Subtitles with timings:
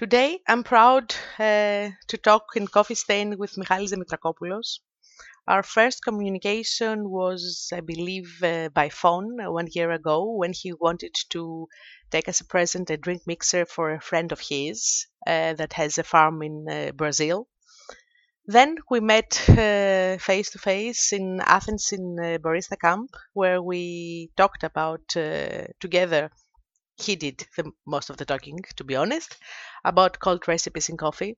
[0.00, 4.78] Today, I'm proud uh, to talk in Coffee Stain with Michalis Dimitrakopoulos.
[5.46, 11.14] Our first communication was, I believe, uh, by phone one year ago when he wanted
[11.32, 11.68] to
[12.10, 15.98] take as a present a drink mixer for a friend of his uh, that has
[15.98, 17.46] a farm in uh, Brazil.
[18.46, 24.64] Then we met face to face in Athens in uh, Barista Camp, where we talked
[24.64, 26.30] about uh, together.
[27.00, 29.36] He did the most of the talking, to be honest,
[29.84, 31.36] about cold recipes in coffee.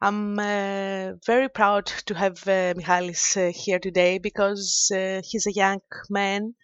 [0.00, 5.52] I'm uh, very proud to have uh, Michalis uh, here today because uh, he's a
[5.52, 5.80] young
[6.10, 6.54] man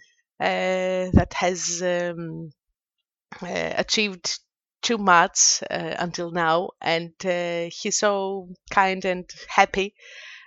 [0.41, 2.51] uh, that has um,
[3.43, 4.39] uh, achieved
[4.83, 7.13] too much until now, and
[7.73, 9.95] he's so kind and happy.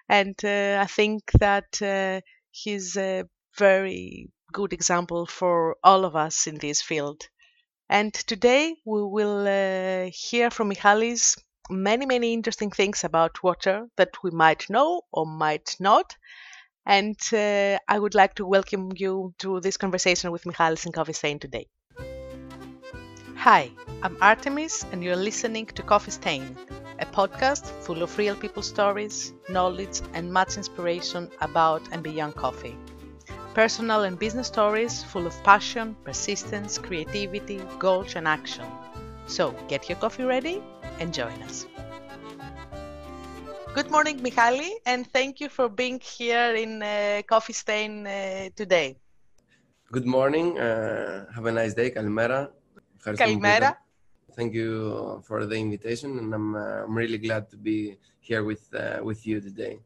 [0.09, 3.23] And I think that he's a
[3.57, 7.27] very good example for all of us in this field.
[7.89, 11.37] And today we will hear from Michalis
[11.69, 16.15] many, many interesting things about water that we might know or might not.
[16.85, 21.13] And uh, I would like to welcome you to this conversation with Michalis and Coffee
[21.13, 21.67] Stain today.
[23.37, 23.71] Hi,
[24.03, 26.57] I'm Artemis, and you're listening to Coffee Stain,
[26.99, 32.75] a podcast full of real people stories, knowledge, and much inspiration about and beyond coffee.
[33.57, 38.67] Personal and business stories full of passion, persistence, creativity, goals, and action.
[39.25, 40.61] So get your coffee ready
[40.99, 41.65] and join us.
[43.73, 48.95] Good morning, Michali, and thank you for being here in uh, Coffee Stain uh, today.
[49.91, 50.59] Good morning.
[50.59, 51.89] Uh, have a nice day.
[51.89, 52.51] Kalimera.
[53.03, 53.75] Kalimera.
[54.35, 58.69] Thank you for the invitation, and I'm, uh, I'm really glad to be here with
[58.75, 59.79] uh, with you today.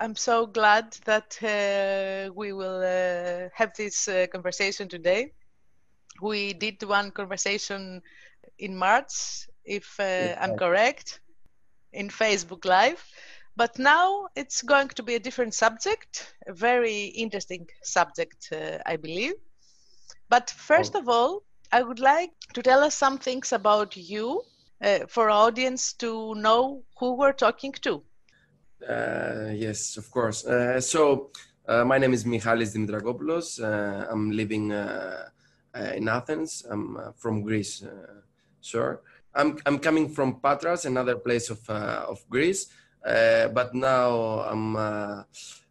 [0.00, 2.80] I'm so glad that uh, we will
[3.54, 5.32] have this conversation today.
[6.20, 8.02] We did one conversation
[8.58, 11.20] in March if uh, I'm correct,
[11.92, 13.04] in Facebook Live.
[13.56, 18.96] But now it's going to be a different subject, a very interesting subject, uh, I
[18.96, 19.34] believe.
[20.28, 21.00] But first oh.
[21.00, 21.42] of all,
[21.72, 24.42] I would like to tell us some things about you
[24.80, 28.02] uh, for our audience to know who we're talking to.
[28.86, 30.46] Uh, yes, of course.
[30.46, 31.30] Uh, so,
[31.66, 33.58] uh, my name is Michalis Dimitrakopoulos.
[34.10, 36.64] I'm living in Athens.
[36.70, 37.84] I'm from Greece,
[38.60, 39.00] sir.
[39.34, 42.66] I'm I'm coming from Patras, another place of uh, of Greece,
[43.04, 45.22] uh, but now I'm uh,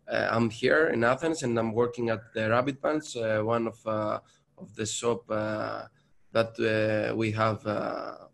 [0.08, 3.86] uh I'm here in Athens and I'm working at the Rabbit Pants, uh, one of
[3.86, 4.20] uh,
[4.58, 7.62] of the shop that we have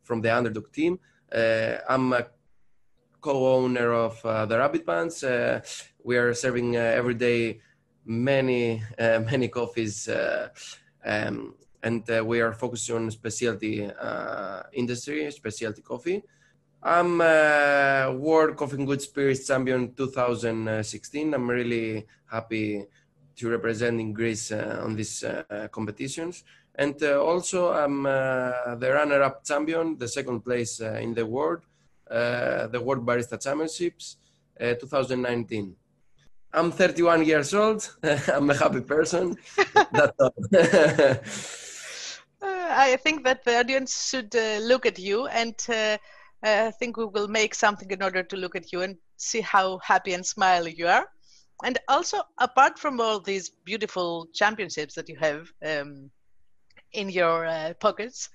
[0.04, 1.00] from the underdog team.
[1.90, 2.14] I'm
[3.24, 5.24] co-owner of the Rabbit Pants.
[6.04, 7.62] we are serving every day
[8.06, 10.10] many many coffees.
[11.06, 16.24] Um, and uh, we are focusing on specialty uh, industry, specialty coffee.
[16.82, 21.34] I'm uh, World Coffee and Good Spirits Champion 2016.
[21.34, 22.86] I'm really happy
[23.36, 26.44] to representing Greece uh, on these uh, competitions.
[26.76, 31.62] And uh, also, I'm the runner-up champion, the second place in the world,
[32.10, 34.18] the World Barista Championships
[34.60, 35.76] 2019.
[36.56, 37.90] I'm 31 years old.
[38.34, 39.36] I'm a happy person.
[39.92, 40.36] That's all.
[42.76, 45.98] I think that the audience should uh, look at you, and uh,
[46.44, 49.80] I think we will make something in order to look at you and see how
[49.80, 51.08] happy and smiley you are.
[51.64, 56.12] And also, apart from all these beautiful championships that you have um,
[56.92, 58.30] in your uh, pockets,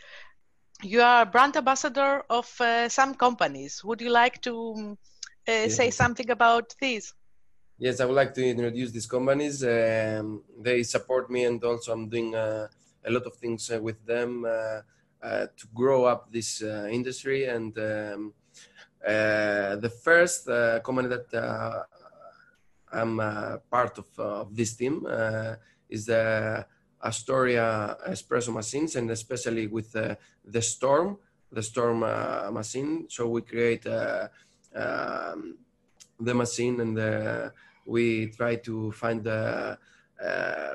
[0.82, 3.82] you are a brand ambassador of uh, some companies.
[3.84, 4.98] Would you like to um,
[5.46, 7.14] uh, say something about these?
[7.78, 9.62] Yes, I would like to introduce these companies.
[9.64, 12.68] Um, they support me, and also I'm doing uh,
[13.04, 14.80] a lot of things uh, with them uh,
[15.22, 17.46] uh, to grow up this industry.
[17.46, 18.34] And um,
[19.00, 20.46] the first
[20.84, 21.86] company that
[22.92, 23.16] I'm
[23.70, 25.06] part of, of this team
[25.88, 26.66] is the
[27.00, 29.94] Astoria espresso machines, and especially with
[30.50, 31.18] the Storm,
[31.52, 32.00] the Storm
[32.52, 33.06] machine.
[33.08, 35.58] So we create um,
[36.20, 37.52] the machine and the,
[37.86, 39.78] we try to find the
[40.22, 40.74] uh,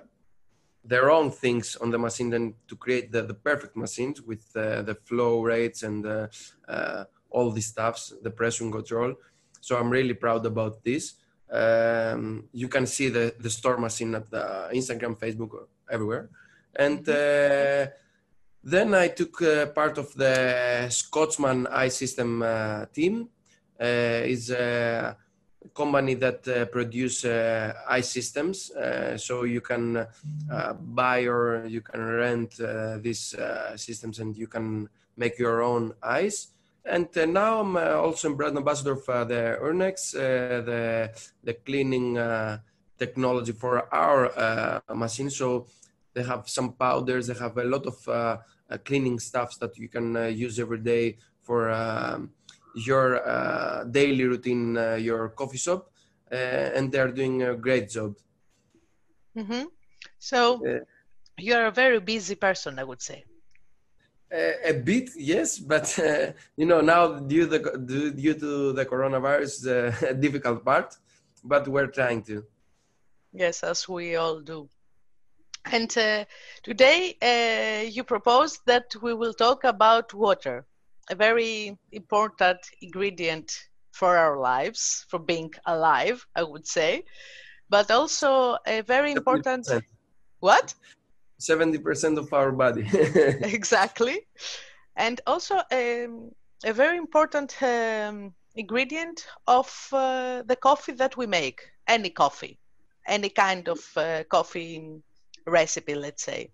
[0.86, 4.82] their own things on the machine then to create the, the perfect machines with uh,
[4.82, 6.28] the flow rates and uh,
[6.68, 9.16] uh, all these stuffs, the pressure control.
[9.62, 11.14] So I'm really proud about this.
[11.50, 16.30] Um, you can see the, the Storm machine at the Instagram, Facebook, everywhere.
[16.76, 17.90] And mm-hmm.
[17.90, 17.94] uh,
[18.64, 23.30] then I took uh, part of the Scotsman Ice System uh, team.
[23.80, 25.18] is a
[25.74, 28.72] company that uh, produce uh, systems.
[28.72, 29.98] Uh, so you can
[30.52, 35.62] uh, buy or you can rent uh, these uh, systems and you can make your
[35.62, 36.48] own ice.
[36.86, 41.12] And uh, now I'm uh, also brand ambassador for the Urnex, uh, the
[41.44, 42.60] the cleaning uh,
[43.00, 45.30] technology for our machine.
[45.30, 45.68] So
[46.14, 47.28] they have some powders.
[47.28, 48.40] They have a lot of
[48.84, 52.32] cleaning stuffs that you can use every day for um,
[52.76, 55.92] your daily routine, your coffee shop,
[56.32, 58.16] and they're doing a great job.
[59.38, 59.64] Mm-hmm.
[60.20, 60.64] So
[61.38, 63.24] you're a very busy person, I would say.
[64.34, 67.60] Uh, a bit, yes, but uh, you know now due the
[68.18, 70.98] due to the coronavirus, uh, a difficult part,
[71.44, 72.44] but we're trying to.
[73.32, 74.68] Yes, as we all do.
[75.72, 76.26] And uh,
[76.64, 80.66] today uh, you propose that we will talk about water,
[81.10, 83.52] a very important ingredient
[83.92, 87.04] for our lives, for being alive, I would say,
[87.70, 89.66] but also a very important.
[89.66, 89.84] 70%.
[90.40, 90.74] What?
[91.40, 92.86] 70% of our body.
[92.94, 94.28] exactly.
[94.96, 96.32] And also um,
[96.66, 102.60] a very important um, ingredient of uh, the coffee that we make, any coffee,
[103.08, 105.02] any kind of uh, coffee
[105.46, 106.52] recipe, let's say.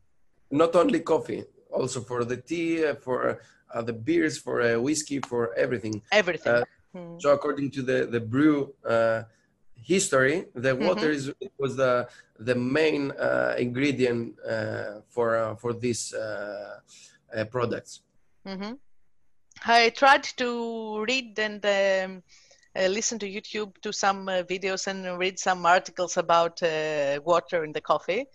[0.51, 3.41] Not only coffee, also for the tea, uh, for
[3.73, 6.01] uh, the beers, for uh, whiskey, for everything.
[6.11, 6.63] Everything.
[6.93, 7.19] Hmm.
[7.19, 8.73] So according to the, the brew
[9.81, 10.87] history, the mm-hmm.
[10.87, 12.07] water is was the
[12.39, 16.79] the main uh, ingredient uh, for uh, for these uh,
[17.35, 18.01] uh, products.
[18.45, 18.73] Mm-hmm.
[19.65, 22.23] I tried to read and um,
[22.75, 26.61] uh, listen to YouTube to some videos and read some articles about
[27.25, 28.25] water in the coffee.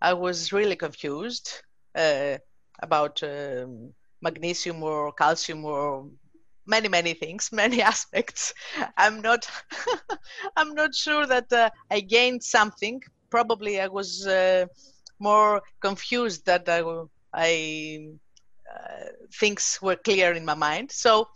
[0.00, 1.62] I was really confused
[2.82, 3.92] about um,
[4.22, 6.08] magnesium or calcium or
[6.66, 8.54] many many things many aspects.
[8.96, 9.48] I'm not
[10.56, 13.00] i'm not sure that uh, i gained something.
[13.30, 14.66] Probably i was uh,
[15.18, 16.80] more confused that i,
[17.34, 18.08] I
[18.74, 19.06] uh,
[19.40, 20.90] things were clear in my mind.
[20.92, 21.26] So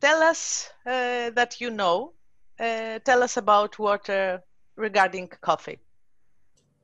[0.00, 2.12] tell us uh, that you know
[2.60, 4.40] uh, tell us about water
[4.76, 5.78] regarding coffee.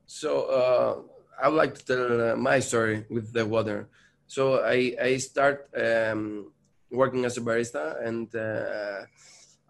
[0.07, 3.89] So uh, i would like to tell my story with the water
[4.27, 6.53] so i i start um,
[6.95, 8.03] working as a barista.
[8.07, 9.07] And uh,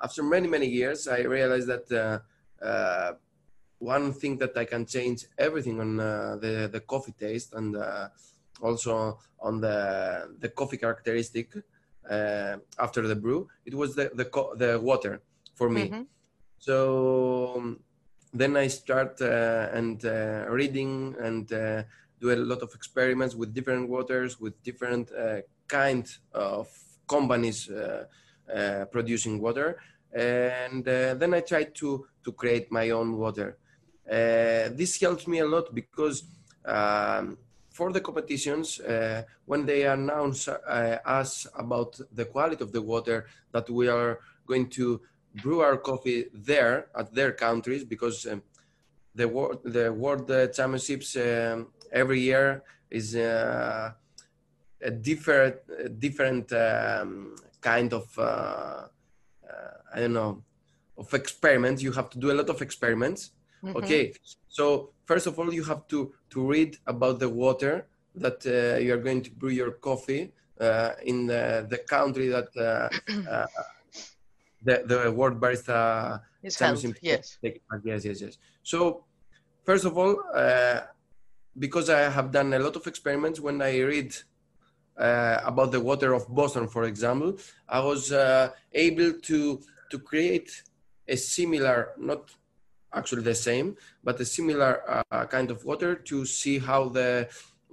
[0.03, 3.13] after many, many years, I realized that uh, uh,
[3.79, 7.77] one thing that I can change everything on the, the coffee taste and
[8.61, 11.53] also on the, the coffee characteristic
[12.11, 14.27] after the brew, it was the, the,
[14.57, 15.23] the water
[15.55, 15.89] for me.
[15.89, 16.03] Mm-hmm.
[16.59, 17.81] So um,
[18.35, 21.85] then I start uh, and uh, reading and uh,
[22.21, 25.13] do a lot of experiments with different waters, with different
[25.69, 26.69] kind of
[27.09, 27.71] companies
[28.91, 29.81] producing water.
[30.13, 33.57] And then I try to, to create my own water.
[34.07, 36.25] this helps me a lot because
[36.65, 37.37] um,
[37.75, 43.27] for the competitions, uh, when they announce uh, us about the quality of the water
[43.51, 45.01] that we are going to
[45.43, 48.43] brew our coffee there at their countries, because um,
[49.15, 53.93] the world the world championships um, every year is uh,
[54.83, 55.57] a different
[55.99, 58.87] different um, kind of uh, uh,
[59.95, 60.43] I don't know
[60.97, 61.83] of experiments.
[61.83, 63.31] You have to do a lot of experiments.
[63.63, 63.77] Mm-hmm.
[63.79, 64.13] Okay,
[64.49, 68.93] so first of all, you have to to read about the water that uh, you
[68.95, 72.89] are going to brew your coffee uh, in the, the country that uh,
[73.31, 73.47] uh,
[74.65, 76.57] the the World Barista is.
[77.03, 77.39] Yes.
[77.85, 78.39] yes, yes, yes.
[78.63, 79.05] So
[79.65, 80.15] first of all,
[81.59, 84.15] because I have done a lot of experiments, when I read
[84.99, 87.37] uh, about the water of Boston, for example,
[87.69, 90.63] I was uh, able to to create
[91.07, 92.31] a similar, not
[92.93, 97.29] actually the same, but a similar uh, kind of water to see how the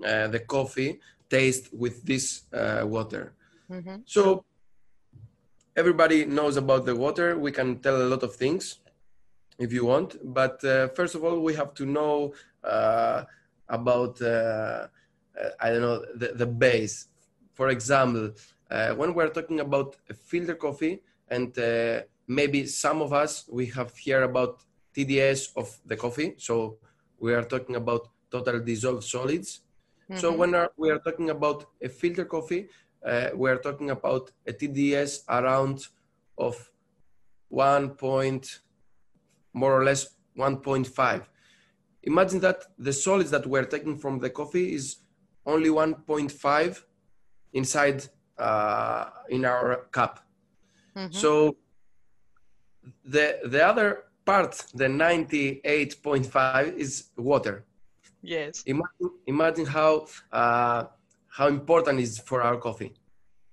[0.06, 3.34] uh, the coffee tastes with this uh, water.
[3.70, 3.98] Mm-hmm.
[4.06, 4.44] So
[5.75, 7.38] everybody knows about the water.
[7.38, 8.80] We can tell a lot of things
[9.58, 12.34] if you want, but uh, first of all, we have to know
[13.70, 14.22] about.
[15.60, 17.08] I don't know the, the base
[17.54, 18.32] for example,
[18.70, 23.68] uh, when we're talking about a filter coffee, and uh, maybe some of us we
[23.68, 24.63] have heard about
[24.96, 26.78] TDS of the coffee, so
[27.20, 29.62] we are talking about total dissolved solids.
[30.10, 30.20] Mm-hmm.
[30.20, 32.68] So when are, we are talking about a filter coffee,
[33.05, 35.86] uh, we are talking about a TDS around
[36.38, 36.72] of
[37.50, 38.60] one point,
[39.53, 41.25] more or less 1.5.
[42.03, 44.98] Imagine that the solids that we're taking from the coffee is
[45.46, 46.84] only 1.5
[47.53, 50.25] inside uh, in our cup.
[50.96, 51.13] Mm-hmm.
[51.13, 51.55] So
[53.05, 57.65] the the other part, the 98.5, is water.
[58.22, 58.63] Yes.
[58.65, 60.86] Imagine, imagine how uh,
[61.38, 62.94] how important is for our coffee.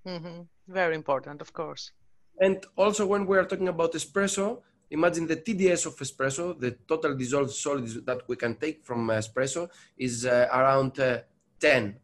[0.05, 1.93] hmm Very important, of course.
[2.41, 7.15] And also, when we are talking about espresso, imagine the TDS of espresso, the total
[7.17, 11.19] dissolved solids that we can take from espresso is uh, around uh,
[11.61, 11.97] 10.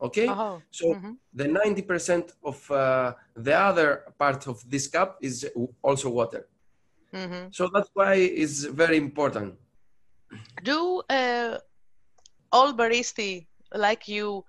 [0.00, 0.28] Okay?
[0.28, 1.16] Oh, So mhm.
[1.32, 5.48] the 90% of uh, the other part of this cup is
[5.82, 6.46] also water.
[7.12, 7.54] Mhm.
[7.54, 9.54] So that's why it's very important.
[10.62, 11.58] Do uh,
[12.52, 14.44] all baristi like you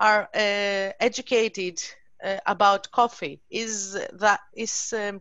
[0.00, 1.82] are uh, educated
[2.24, 3.40] uh, about coffee?
[3.50, 5.20] Is that is um,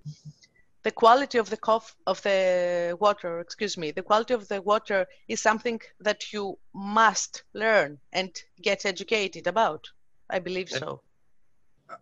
[0.83, 3.39] the quality of the cof- of the water?
[3.39, 8.85] Excuse me, the quality of the water is something that you must learn and get
[8.85, 9.85] educated about.
[10.29, 11.01] I believe so.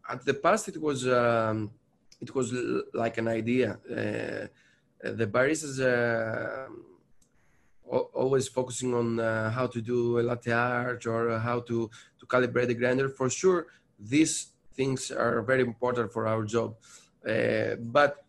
[0.10, 1.72] At the past, it was um,
[2.22, 3.80] it was l- like an idea.
[3.90, 4.48] Uh,
[5.04, 6.93] the baristas uh, al-
[7.90, 12.68] always focusing on uh, how to do a latte art or how to to calibrate
[12.68, 13.10] the grinder.
[13.10, 13.68] For sure,
[14.00, 16.76] these things are very important for our job.
[17.28, 18.26] Uh, but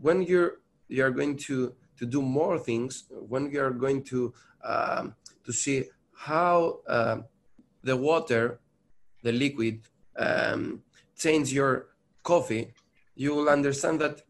[0.00, 4.32] when you're you're going to to do more things, when you're going to
[4.64, 5.14] um,
[5.44, 5.84] to see
[6.16, 7.24] how um
[7.84, 8.58] the water,
[9.22, 9.80] the liquid,
[10.16, 10.82] um,
[11.16, 11.86] change your
[12.22, 12.72] coffee,
[13.14, 14.22] you will understand that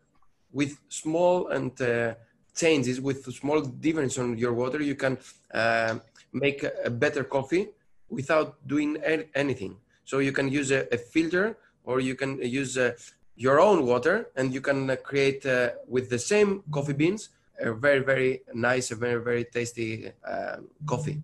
[0.52, 2.14] with small and uh,
[2.54, 5.18] changes, with small difference on your water, you can
[5.52, 5.96] uh,
[6.32, 7.68] make a, better coffee
[8.08, 8.96] without doing
[9.34, 9.76] anything.
[10.04, 12.92] So you can use a, a filter or you can use uh,
[13.36, 17.30] your own water and you can uh, create uh, with the same coffee beans
[17.60, 21.22] a very, very nice, a very, very tasty um coffee.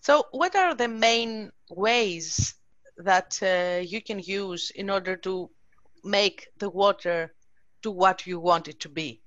[0.00, 2.54] So, what are the main ways
[2.96, 5.50] that uh, you can use in order to
[6.04, 7.34] make the water
[7.82, 9.20] to what you want it to be?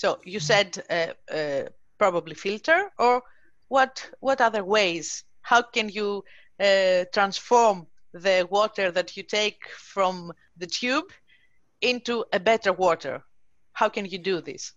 [0.00, 1.64] So, you said uh, uh,
[1.98, 3.22] probably filter, or
[3.68, 4.10] what?
[4.20, 5.24] What other ways?
[5.42, 6.24] How can you
[6.58, 11.04] uh, transform the water that you take from the tube
[11.82, 13.22] into a better water?
[13.74, 14.72] How can you do this?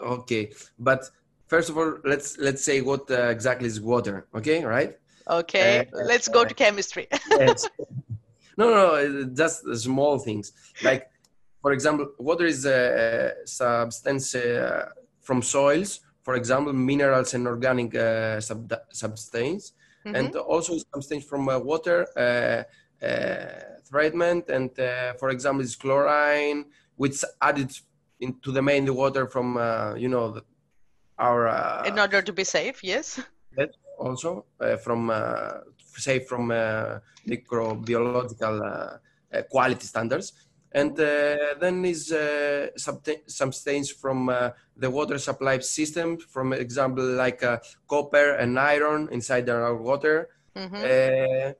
[0.00, 1.10] Okay, but
[1.48, 4.28] first of all, let's let's say what uh, exactly is water.
[4.36, 4.96] Okay, right?
[5.28, 7.08] Okay, Uh, let's go to chemistry.
[7.40, 7.66] Yes.
[8.56, 10.52] no, no, just small things.
[10.82, 11.10] Like,
[11.66, 14.88] for example, water is a substance uh,
[15.20, 15.98] from soils.
[16.22, 19.72] For example, minerals and organic uh, sub- substance,
[20.04, 20.14] Mhm.
[20.18, 22.62] and also substance from uh, water uh,
[23.04, 24.42] uh, treatment.
[24.56, 26.66] And uh, for example, is chlorine,
[27.02, 27.16] which
[27.48, 27.70] added
[28.20, 30.42] into the main water from uh, you know the,
[31.26, 33.06] our uh, in order to be safe, yes.
[33.58, 34.30] that also
[34.60, 35.66] uh, from uh,
[36.06, 38.56] say from uh, microbiological
[39.50, 40.32] quality standards
[40.72, 47.04] and uh, then is uh, subta- substance from uh, the water supply system from example
[47.04, 47.58] like uh,
[47.88, 50.82] copper and iron inside our water Mhm.
[50.84, 51.52] uh,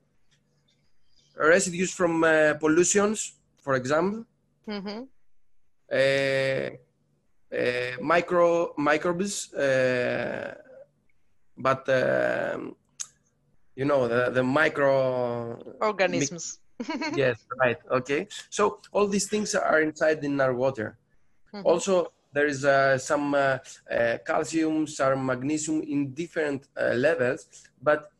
[1.36, 4.25] residues from uh, pollutions for example
[4.66, 5.08] Mhm.
[5.92, 6.70] uh,
[7.56, 10.54] uh, micro microbes, uh,
[11.56, 12.75] but um,
[13.76, 15.56] you know the, the micro.
[15.80, 16.58] Organisms.
[17.14, 17.78] Yes, right.
[17.90, 18.28] Okay.
[18.50, 20.99] So all these things are inside in our water.
[21.54, 21.64] Mhm.
[21.64, 23.59] Also, there is uh, some uh,
[23.90, 27.47] uh, calcium, some magnesium in different uh, levels,
[27.80, 28.11] but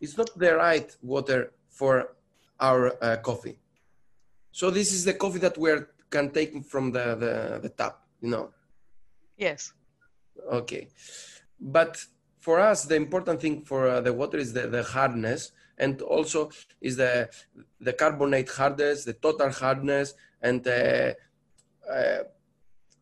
[0.00, 2.14] it's not the right water for
[2.60, 3.58] our uh, coffee.
[4.52, 8.30] So this is the coffee that we're can take from the, the, the tap, you
[8.30, 8.50] know.
[9.36, 9.72] Yes.
[10.52, 10.86] Okay.
[11.58, 11.92] But
[12.38, 16.50] for us, the important thing for uh, the water is the, the hardness and also
[16.80, 17.28] is the,
[17.80, 21.12] the carbonate hardness, the total hardness, and uh,
[21.90, 22.18] uh,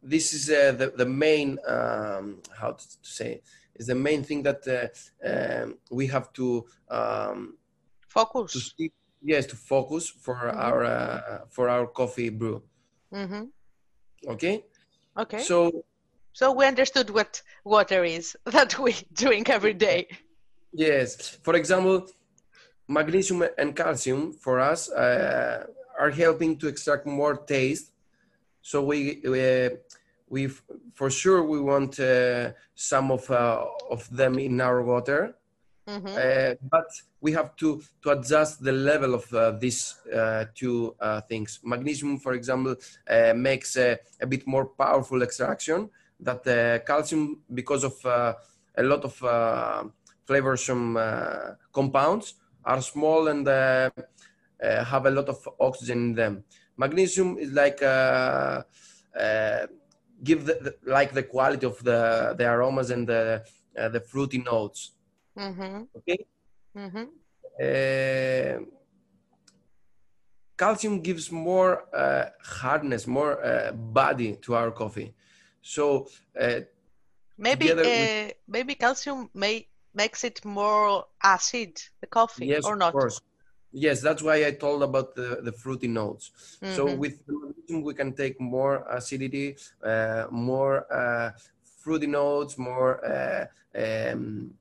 [0.03, 3.41] this is uh, the, the main, um, how to say,
[3.77, 5.29] is the main thing that uh,
[5.63, 7.57] um, we have to, um,
[8.49, 8.75] to Focus.
[8.77, 8.91] see,
[9.23, 10.57] yes, to focus for Mhm.
[10.59, 12.63] our, uh, for our coffee brew.
[13.13, 13.45] hmm
[14.27, 14.65] Okay.
[15.19, 15.43] Okay.
[15.43, 15.85] So
[16.33, 20.07] So we understood what water is that we drink every day.
[20.73, 21.39] Yes.
[21.43, 22.07] For example,
[22.93, 25.67] magnesium and calcium for us uh,
[25.99, 27.93] are helping to extract more taste.
[28.61, 29.71] So we we,
[30.29, 30.49] we
[30.95, 35.35] for sure we want uh, some of uh, of them in our water,
[35.87, 36.89] hmm uh, but
[37.21, 39.81] we have to to adjust the level of uh, these
[40.15, 41.61] uh, two uh, things.
[41.65, 42.75] Magnesium, for example,
[43.09, 45.91] uh, makes a, a bit more powerful extraction.
[46.21, 48.35] That uh, calcium, because of uh,
[48.79, 49.85] a lot of uh,
[50.29, 52.35] flavorsome uh, compounds,
[52.65, 53.91] are small and uh,
[54.63, 56.45] uh, have a lot of oxygen in them.
[56.77, 58.63] Magnesium is like uh,
[59.19, 59.67] uh,
[60.23, 63.45] give the, the, like the quality of the the aromas and the
[63.79, 64.93] uh, the fruity notes.
[65.37, 66.27] hmm Okay.
[66.75, 67.07] hmm
[67.61, 68.59] Uh,
[70.57, 75.15] calcium gives more uh, hardness, more uh, body to our coffee.
[75.61, 76.61] So uh,
[77.39, 78.17] maybe uh, with-
[78.47, 82.91] maybe calcium may makes it more acid, the coffee, yes, or of not.
[82.91, 83.21] course.
[83.73, 86.31] Yes, that's why I told about the, the fruity notes.
[86.65, 86.99] So Mhm.
[86.99, 91.31] with the we can take more acidity, uh, more uh,
[91.79, 94.53] fruity notes, more uh, um,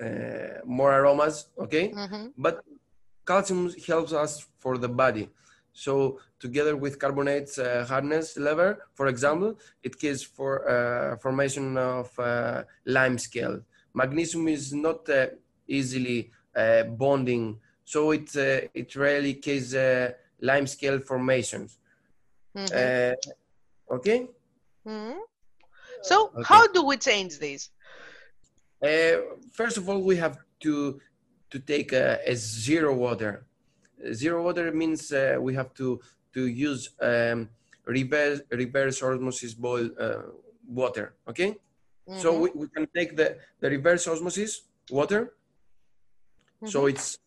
[0.00, 1.46] uh, more aromas.
[1.58, 2.32] Okay, Mhm.
[2.36, 2.64] but
[3.26, 5.30] calcium helps us for the body.
[5.72, 12.16] So together with carbonates uh, hardness level, for example, it gives for uh, formation of
[12.18, 13.60] uh, lime scale.
[13.94, 15.26] Magnesium is not uh,
[15.66, 21.78] easily uh, bonding, so it uh, it rarely causes uh, lime scale formations.
[22.56, 22.72] Mhm.
[22.72, 24.28] Uh, okay.
[24.86, 25.18] Mhm.
[26.02, 26.42] So Okay.
[26.44, 27.70] how do we change this?
[28.82, 31.00] Uh, first of all, we have to
[31.50, 33.46] to take a, a zero water.
[34.12, 36.00] Zero water means uh, we have to
[36.34, 37.48] to use um,
[37.84, 40.22] reverse reverse osmosis boil uh,
[40.66, 41.14] water.
[41.28, 41.56] Okay,
[42.08, 42.40] so Mhm.
[42.42, 45.34] we, we can take the the reverse osmosis water.
[46.66, 46.90] So Mhm.
[46.90, 47.18] it's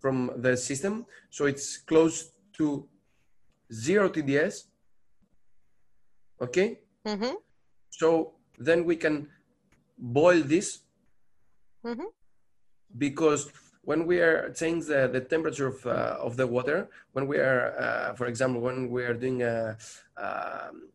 [0.00, 1.06] from the system.
[1.30, 2.88] So it's close to
[3.72, 4.66] zero TDS.
[6.40, 7.36] Okay, Mhm.
[7.90, 9.30] so then we can
[9.98, 10.82] boil this
[11.84, 12.06] Mhm.
[12.98, 13.50] because
[13.82, 17.78] when we are change the, the temperature of, uh, of the water when we are
[17.78, 19.76] uh, for example when we are doing a,
[20.16, 20.90] um,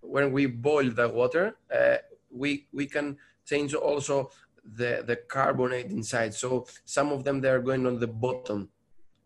[0.00, 1.98] when we boil the water uh,
[2.38, 3.16] we we can
[3.50, 4.30] change also
[4.78, 8.68] the the carbonate inside so some of them they are going on the bottom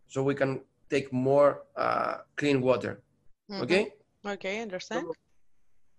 [0.07, 2.93] so we can take more uh, clean water
[3.49, 3.63] Mhm.
[3.63, 3.83] okay
[4.25, 5.05] Okay, understand.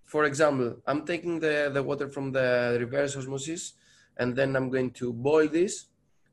[0.05, 3.75] for example, I'm taking the, the water from the reverse osmosis
[4.17, 5.87] and then I'm going to boil this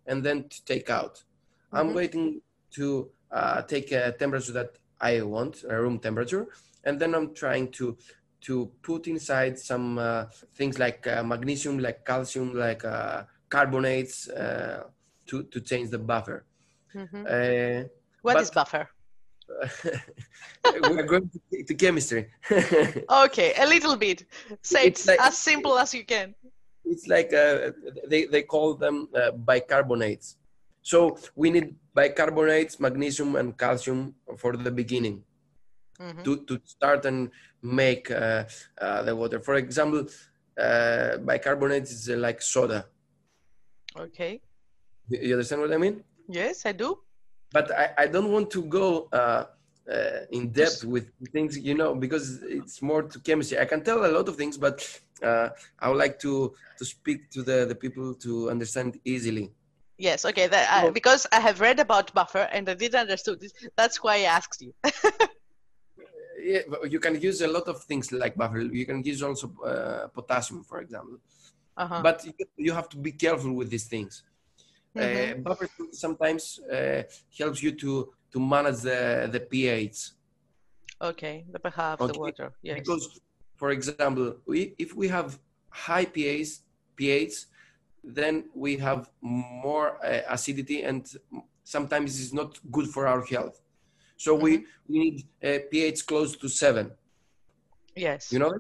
[0.05, 1.23] and then to take out.
[1.73, 1.95] I'm Mhm.
[1.99, 2.41] waiting
[2.77, 6.47] to uh, take a temperature that I want, a room temperature,
[6.83, 7.97] and then I'm trying to
[8.41, 14.83] to put inside some uh, things like uh, magnesium, like calcium, like uh, carbonates uh,
[15.27, 16.43] to, to change the buffer.
[16.95, 17.21] Mhm.
[17.25, 17.87] Uh,
[18.21, 18.87] What but- is buffer?
[20.89, 22.27] we're going to, to chemistry.
[23.25, 24.25] Okay, a little bit.
[24.61, 26.33] Say It's it like- as simple as you can.
[26.85, 27.71] it's like uh,
[28.07, 30.35] they, they call them uh, bicarbonates.
[30.81, 35.23] So we need bicarbonates, magnesium, and calcium for the beginning
[36.01, 36.23] Mhm.
[36.23, 37.29] to, to start and
[37.61, 38.43] make uh,
[38.79, 39.39] uh, the water.
[39.39, 40.07] For example,
[40.57, 42.85] uh, bicarbonates is uh, like soda.
[43.97, 44.41] Okay.
[45.09, 46.03] You you understand what I mean?
[46.27, 46.89] Yes, I do.
[47.51, 49.45] But I, I don't want to go uh,
[49.91, 53.59] uh, in depth with things, you know, because it's more to chemistry.
[53.59, 54.77] I can tell a lot of things, but
[55.21, 59.51] uh, I would like to, to speak to the, the people to understand easily.
[59.97, 60.47] Yes, okay.
[60.47, 63.51] That, I, because I have read about buffer and I didn't understand this.
[63.75, 64.73] That's why I asked you.
[66.43, 68.59] yeah, you can use a lot of things like buffer.
[68.59, 71.17] You can use also uh, potassium, for example.
[71.77, 72.01] Uh-huh.
[72.01, 72.25] But
[72.57, 74.23] you, have to be careful with these things.
[74.95, 75.03] Mhm.
[75.03, 77.03] Uh, buffer sometimes uh,
[77.37, 80.11] helps you to to manage the the pH
[81.01, 82.53] Okay, the pH of the water.
[82.61, 82.77] Yes.
[82.77, 83.19] because,
[83.55, 86.59] for example, we, if we have high pH
[86.95, 87.45] pH,
[88.03, 91.11] then we have more uh, acidity, and
[91.63, 93.60] sometimes it's not good for our health.
[94.21, 94.51] So we
[94.87, 96.91] we need a pH close to seven.
[97.95, 98.31] yes.
[98.31, 98.53] You know.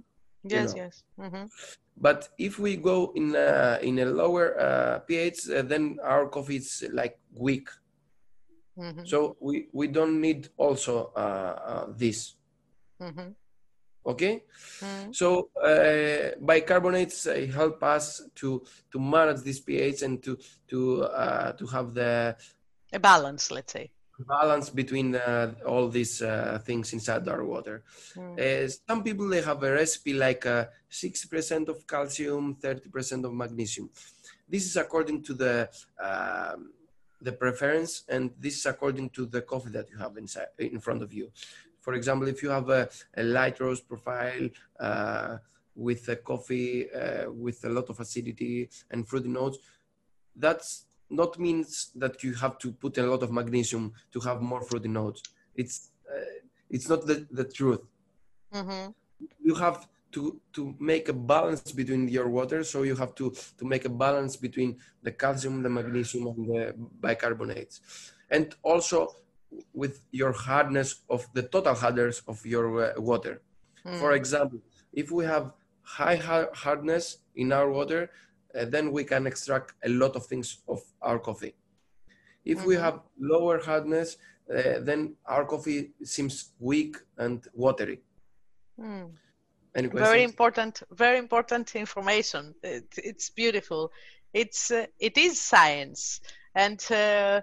[0.43, 0.81] yes, know.
[0.81, 1.03] yes.
[1.19, 1.45] hmm
[1.97, 6.57] But if we go in a, in a lower uh, pH, uh, then our coffee
[6.57, 7.69] is like weak.
[8.75, 12.35] hmm So we, we don't need also uh, uh, this.
[12.99, 13.37] hmm
[14.03, 14.43] Okay.
[14.81, 18.05] hmm So uh, bicarbonates uh, help us
[18.41, 20.37] to to manage this pH and to
[20.69, 22.35] to uh, to have the
[22.93, 23.91] A balance, let's say.
[24.27, 27.83] Balance between uh, all these uh, things inside our water.
[28.15, 28.39] Mm.
[28.39, 33.89] Uh, some people they have a recipe like uh, 60% of calcium, 30% of magnesium.
[34.47, 36.71] This is according to the um,
[37.21, 41.03] the preference, and this is according to the coffee that you have inside in front
[41.03, 41.29] of you.
[41.79, 45.37] For example, if you have a, a light roast profile uh,
[45.75, 49.57] with a coffee uh, with a lot of acidity and fruity notes,
[50.35, 54.61] that's not means that you have to put a lot of magnesium to have more
[54.61, 55.21] fruity notes.
[55.55, 57.81] It's uh, it's not the, the truth
[58.53, 58.93] Mhm.
[59.39, 63.25] you have to to make a balance between your water so you have to
[63.59, 66.63] to make a balance between the calcium the magnesium and the
[67.05, 67.79] bicarbonates
[68.29, 69.15] and also
[69.73, 73.41] with your hardness of the total hardness of your uh, water
[73.99, 74.15] for Mm.
[74.21, 74.59] example
[75.01, 75.45] if we have
[75.83, 76.17] high
[76.63, 78.09] hardness in our water
[78.53, 81.55] then we can extract a lot of things of our coffee
[82.45, 82.81] if we Mhm.
[82.81, 84.17] have lower hardness
[84.49, 88.01] uh, then our coffee seems weak and watery.
[88.79, 89.11] Mm.
[89.75, 92.53] Any Very important, very important information.
[92.61, 93.91] It, it's beautiful.
[94.33, 96.19] It's uh, it is science,
[96.55, 97.41] and uh,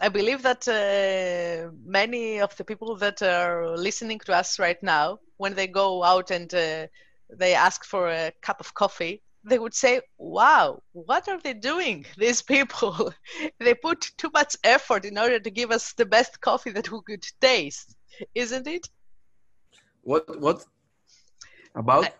[0.00, 5.20] I believe that uh, many of the people that are listening to us right now,
[5.38, 6.86] when they go out and uh,
[7.30, 12.04] they ask for a cup of coffee, they would say, "Wow, what are they doing?
[12.18, 13.12] These people,
[13.60, 17.00] they put too much effort in order to give us the best coffee that we
[17.06, 17.94] could taste,
[18.34, 18.88] isn't it?"
[20.02, 20.64] What what
[21.74, 22.12] about?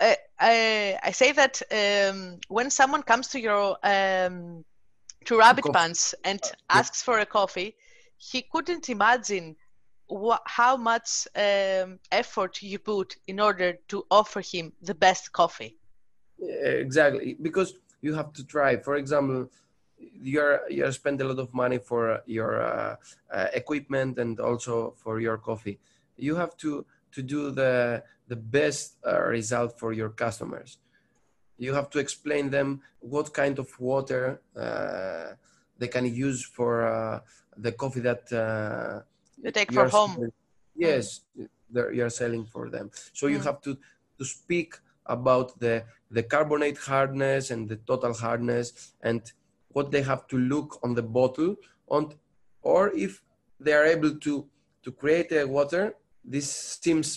[0.00, 4.64] I, I, I say that um, when someone comes to your um,
[5.24, 5.64] to Rabbit.
[5.72, 7.76] Pants and asks for a coffee,
[8.16, 9.56] he couldn't imagine
[10.44, 15.78] how much um, effort you put in order to offer him the best coffee.
[16.40, 19.50] Exactly because you have to try for example
[19.98, 22.96] you're you're spend a lot of money for your uh,
[23.32, 25.78] uh, equipment and also for your coffee
[26.16, 30.78] you have to to do the the best uh, result for your customers
[31.56, 35.34] you have to explain them what kind of water uh,
[35.78, 37.20] they can use for uh,
[37.56, 39.00] the coffee that uh,
[39.42, 40.14] You take for home.
[40.16, 40.32] selling.
[40.74, 41.20] yes
[41.92, 43.44] you're selling for them so you Mm.
[43.44, 43.76] have to
[44.18, 44.74] to speak
[45.06, 48.66] about the the carbonate hardness and the total hardness
[49.02, 49.20] and
[49.68, 51.56] what they have to look on the bottle.
[51.88, 52.12] On
[52.62, 53.22] or if
[53.60, 54.48] they are able to
[54.84, 56.48] to create a water this
[56.82, 57.08] seems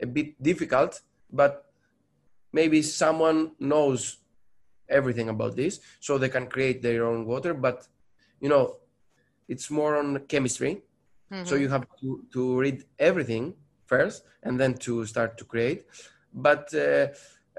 [0.00, 1.52] a bit difficult but
[2.52, 4.18] maybe someone knows
[4.88, 7.54] everything about this so they can create their own water.
[7.54, 7.86] But
[8.40, 8.76] you know
[9.48, 10.82] it's more on chemistry.
[11.42, 11.60] So Mhm.
[11.62, 13.54] you have to, to read everything
[13.86, 15.84] first and then to start to create.
[16.34, 17.08] But uh,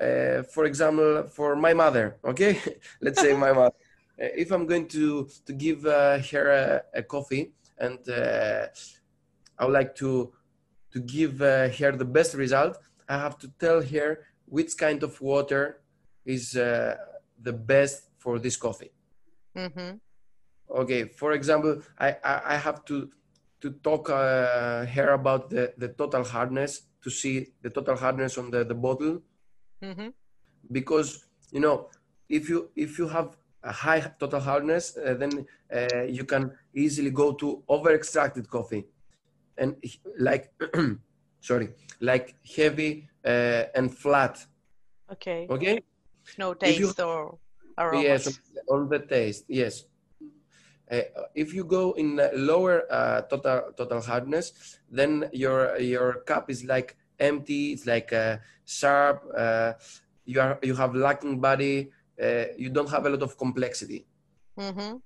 [0.01, 2.59] uh, for example for my mother okay?
[3.01, 3.75] Let's say my mother.
[4.21, 8.65] Uh, if i'm going to to give uh, her a, a coffee and uh,
[9.59, 10.33] i would like to
[10.91, 12.77] to give uh, her the best result
[13.09, 15.81] i have to tell her which kind of water
[16.25, 16.95] is uh,
[17.41, 18.91] the best for this coffee.
[19.55, 19.99] Mhm.
[20.69, 23.09] okay for example i i, I have to
[23.61, 28.51] to talk uh, here about the the total hardness to see the total hardness on
[28.51, 29.21] the the bottle
[29.81, 30.13] Mhm.
[30.71, 31.89] because you know
[32.29, 37.11] if you if you have a high total hardness uh, then uh, you can easily
[37.11, 38.85] go to over extracted coffee
[39.57, 39.75] and
[40.19, 40.51] like
[41.41, 44.45] sorry like heavy uh, and flat
[45.11, 45.47] Okay.
[45.49, 45.79] okay
[46.37, 47.39] No If you- taste or.
[47.93, 48.27] Yes,
[48.69, 49.45] on- the taste.
[49.47, 49.85] Yes.
[50.91, 51.01] Uh,
[51.35, 54.51] if you go in lower uh, total total hardness,
[54.91, 57.73] then your your cup is like empty.
[57.73, 59.23] It's like uh, sharp.
[59.35, 59.73] Uh,
[60.25, 61.91] you are you have lacking body.
[62.21, 64.05] Uh, you don't have a lot of complexity.
[64.57, 65.01] Mhm.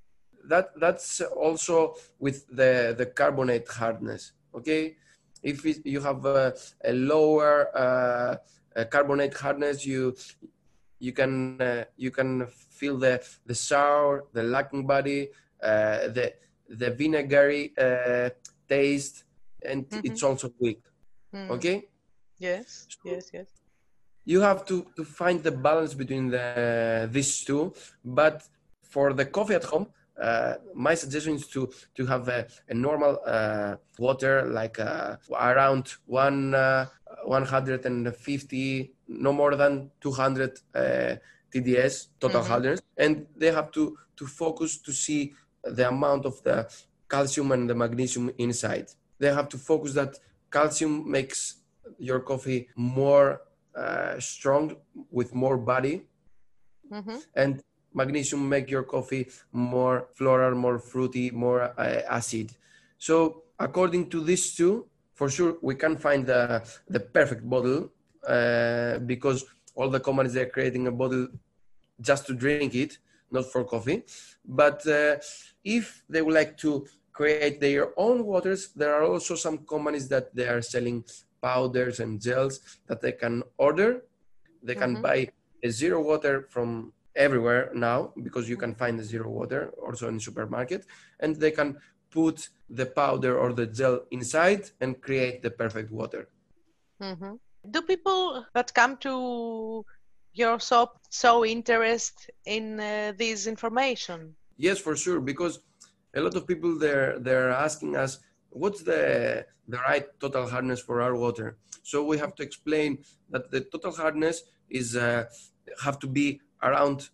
[0.48, 4.34] That that's also with the the carbonate hardness.
[4.56, 4.98] Okay,
[5.44, 8.36] if it, you have a, a lower uh,
[8.76, 10.16] uh, carbonate hardness, you
[11.00, 15.30] you can uh, you can feel the the sour, the lacking body,
[15.62, 16.34] uh, the
[16.70, 18.30] the vinegary uh,
[18.68, 19.26] taste,
[19.64, 20.02] and Mhm.
[20.04, 20.82] it's also weak.
[21.34, 21.50] Mm.
[21.52, 21.90] Okay,
[22.42, 22.88] Yes.
[23.06, 23.26] Yes.
[23.34, 23.50] Yes.
[24.26, 27.74] you have to to find the balance between the these two.
[28.04, 28.44] But
[28.94, 29.88] for the coffee at home,
[30.22, 35.18] uh, my suggestion is to to have a, a normal uh, water like uh,
[35.52, 36.86] around one uh,
[37.26, 41.16] 150, no more than 200 uh,
[41.54, 46.68] TDS total hardness, and they have to to focus to see the amount of the
[47.10, 48.88] calcium and the magnesium inside.
[49.20, 50.18] They have to focus that
[50.52, 51.61] calcium makes
[51.98, 53.42] your coffee more
[53.76, 54.76] uh, strong
[55.12, 56.06] with more body.
[56.92, 57.24] Mhm.
[57.36, 62.52] and magnesium make your coffee more floral more fruity more uh, acid.
[62.98, 67.92] So according to these two for sure we can find the, the perfect bottle
[68.28, 71.28] uh, because all the companies they're creating a bottle
[72.02, 72.98] just to drink it
[73.32, 74.04] not for coffee.
[74.44, 75.16] But uh,
[75.64, 80.36] if they would like to create their own waters there are also some companies that
[80.36, 81.04] they are selling
[81.42, 84.04] powders and gels that they can order
[84.64, 85.02] they can Mhm.
[85.02, 85.28] buy
[85.64, 90.20] a zero water from everywhere now because you can find the zero water also in
[90.20, 90.86] supermarket
[91.20, 91.78] and they can
[92.12, 96.30] put the powder or the gel inside and create the perfect water
[97.02, 97.40] Mhm.
[97.70, 99.86] Do people that come to
[100.34, 104.36] your shop show interest in uh, this information?
[104.58, 105.60] yes for sure because
[106.16, 108.20] a lot of people they're they're asking us
[108.52, 113.50] what's the the right total hardness for our water so we have to explain that
[113.52, 115.26] the total hardness is uh,
[115.84, 117.10] have to be around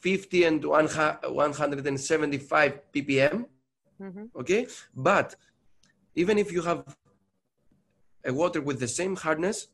[0.00, 3.46] 50 and 175 ppm
[4.00, 4.30] Mhm.
[4.36, 5.34] Okay, but
[6.14, 6.84] even if you have
[8.24, 9.68] a water with the same hardness,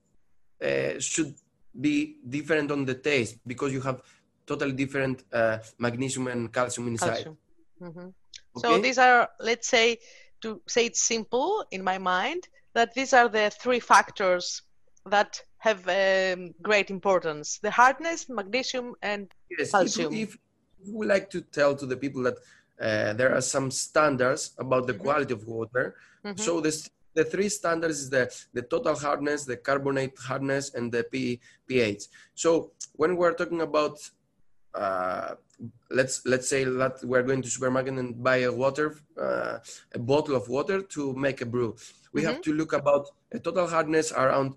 [0.62, 1.34] uh, should
[1.80, 4.02] be different on the taste because you have
[4.46, 7.24] totally different uh, magnesium and calcium inside.
[7.24, 7.38] Calcium.
[7.80, 8.14] Mhm.
[8.56, 8.62] Okay?
[8.62, 9.98] So these are, let's say,
[10.42, 14.62] to say it simple in my mind, that these are the three factors
[15.06, 20.14] that have um, great importance: the hardness, magnesium, and Yes, if, calcium.
[20.14, 20.38] if
[20.86, 22.38] we like to tell to the people that
[22.80, 25.02] uh, there are some standards about the Mhm.
[25.04, 25.94] quality of water.
[26.24, 26.38] Mhm.
[26.38, 28.24] So this the three standards is the,
[28.54, 32.04] the total hardness, the carbonate hardness, and the P, pH.
[32.34, 33.98] So when we're talking about
[34.74, 35.34] uh,
[35.90, 39.58] let's let's say that we're going to supermarket and buy a water, uh,
[39.94, 41.76] a bottle of water to make a brew.
[42.12, 44.56] We have to look about a total hardness around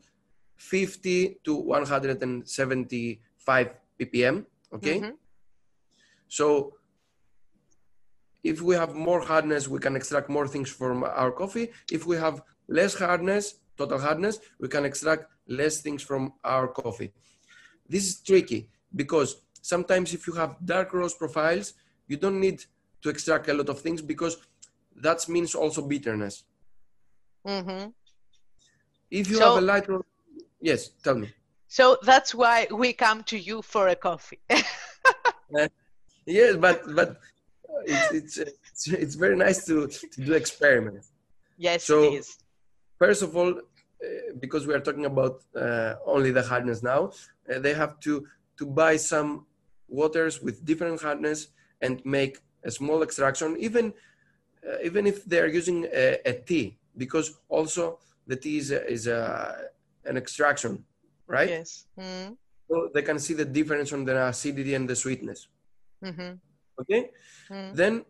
[0.57, 4.45] 50 to 175 ppm.
[4.73, 4.99] Okay.
[4.99, 5.13] Mhm.
[6.27, 6.77] So
[8.43, 11.71] if we have more hardness, we can extract more things from our coffee.
[11.91, 17.13] If we have less hardness, total hardness, we can extract less things from our coffee.
[17.87, 19.41] This is tricky because
[19.73, 21.73] sometimes if you have dark roast profiles,
[22.07, 22.57] you don't need
[23.01, 24.33] to extract a lot of things because
[25.05, 26.35] that means also bitterness.
[27.45, 27.93] Mhm.
[29.19, 30.09] If you So- have a light roast,
[30.69, 31.29] yes, tell me.
[31.67, 34.41] So that's why we come to you for a coffee.
[36.27, 37.09] Yes, but but
[37.93, 38.35] it's it's
[38.67, 39.75] it's, it's very nice to,
[40.13, 41.07] to do experiments.
[41.67, 42.29] yes, So- it is.
[43.03, 43.51] first of all,
[44.05, 44.07] uh,
[44.43, 47.01] because we are talking about uh, only the hardness now,
[47.49, 48.13] uh, they have to
[48.59, 49.45] to buy some
[49.87, 51.47] waters with different hardness
[51.81, 53.93] and make a small extraction, even
[54.65, 58.87] uh, even if they are using a, a tea, because also the tea is a,
[58.89, 59.69] is a,
[60.05, 60.83] an extraction,
[61.27, 61.49] right?
[61.49, 61.85] Yes.
[61.99, 62.33] Mm-hmm.
[62.67, 65.47] So they can see the difference on the acidity and the sweetness.
[66.03, 66.33] Mm-hmm.
[66.81, 67.11] Okay.
[67.49, 67.75] Mm.
[67.75, 68.05] Then,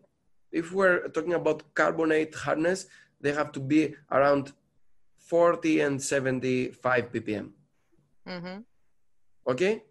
[0.50, 2.86] if we're talking about carbonate hardness,
[3.20, 4.52] they have to be around
[5.18, 7.50] 40 and 75 ppm.
[8.26, 8.60] Mm-hmm.
[9.50, 9.84] Okay.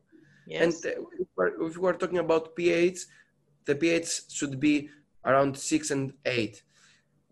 [0.48, 0.84] Yes.
[0.86, 3.06] And if we're, talking about pH,
[3.66, 4.90] the pH should be
[5.24, 6.64] around six and eight.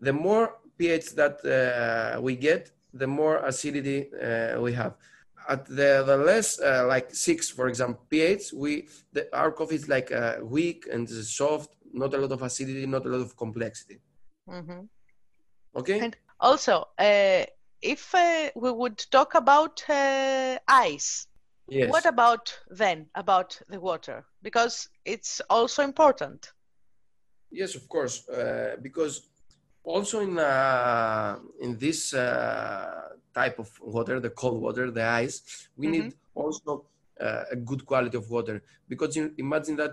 [0.00, 4.94] The more pH that uh, we get, the more acidity uh, we have.
[5.48, 9.88] At the, the less, uh, like six, for example, pH, we the, our coffee is
[9.88, 14.00] like uh, weak and soft, not a lot of acidity, not a lot of complexity.
[14.48, 14.88] Mhm.
[15.76, 16.00] Okay.
[16.00, 17.44] And Also, uh,
[17.80, 21.26] if uh, we would talk about uh, ice,
[21.68, 21.90] yes.
[21.90, 24.24] what about then about the water?
[24.42, 26.52] Because it's also important.
[27.50, 29.28] Yes, of course, uh, because
[29.84, 35.86] also in uh, in this uh, type of water, the cold water, the ice, we
[35.86, 36.86] need also
[37.20, 38.62] uh, a good quality of water.
[38.88, 39.92] Because imagine that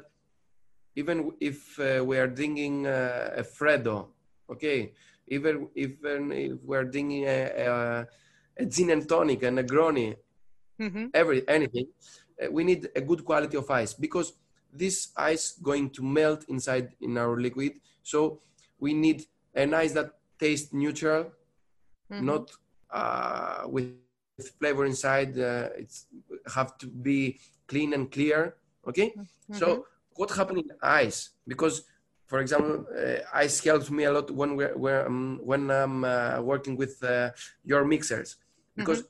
[0.96, 4.08] even if uh, we are drinking uh, a Freddo,
[4.50, 4.92] okay,
[5.28, 8.08] even even if we're drinking a, a,
[8.58, 10.16] a gin and tonic and a Negroni,
[10.82, 11.06] Mm-hmm.
[11.14, 11.88] every anything
[12.44, 14.34] uh, we need a good quality of ice because
[14.74, 18.40] this ice going to melt inside in our liquid so
[18.80, 21.32] we need an ice that tastes neutral
[22.12, 22.26] Mm-hmm.
[22.26, 22.52] not
[22.92, 26.06] uh, with flavor inside uh, it's
[26.56, 28.56] have to be clean and clear
[28.88, 29.16] okay
[29.52, 29.54] Mm-hmm.
[29.60, 31.84] so what happened in ice because
[32.28, 36.42] for example uh, ice helps me a lot when we're, we're um, when i'm uh,
[36.42, 37.30] working with uh,
[37.64, 38.38] your mixers
[38.76, 39.04] because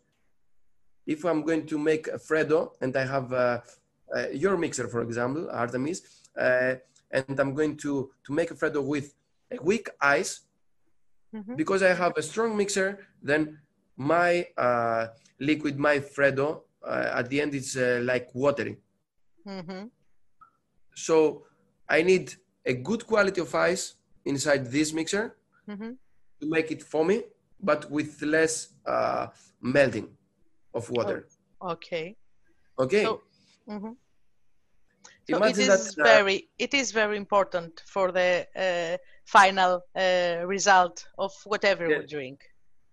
[1.05, 3.61] if I'm going to make a Freddo and I have uh,
[4.15, 6.01] uh, your mixer, for example, Artemis,
[6.37, 6.75] uh,
[7.11, 9.13] and I'm going to, to make a Freddo with
[9.51, 10.41] a weak ice,
[11.33, 11.55] Mhm.
[11.55, 12.89] because I have a strong mixer,
[13.23, 13.57] then
[13.95, 15.07] my uh,
[15.39, 18.75] liquid, my Freddo, uh, at the end is uh, like watery.
[19.47, 19.85] Mm-hmm.
[20.95, 21.45] So
[21.89, 22.35] I need
[22.65, 25.35] a good quality of ice inside this mixer
[25.69, 25.91] Mm-hmm.
[26.41, 27.23] to make it foamy,
[27.61, 29.27] but with less uh,
[29.61, 30.07] melting
[30.73, 31.27] of water.
[31.61, 32.15] Okay.
[32.77, 33.03] Okay.
[33.03, 33.21] So-
[33.67, 33.95] Mhm.
[35.29, 40.45] So it is that, uh, very it is very important for the uh, final uh,
[40.45, 41.99] result of whatever Yeah.
[41.99, 42.39] we drink.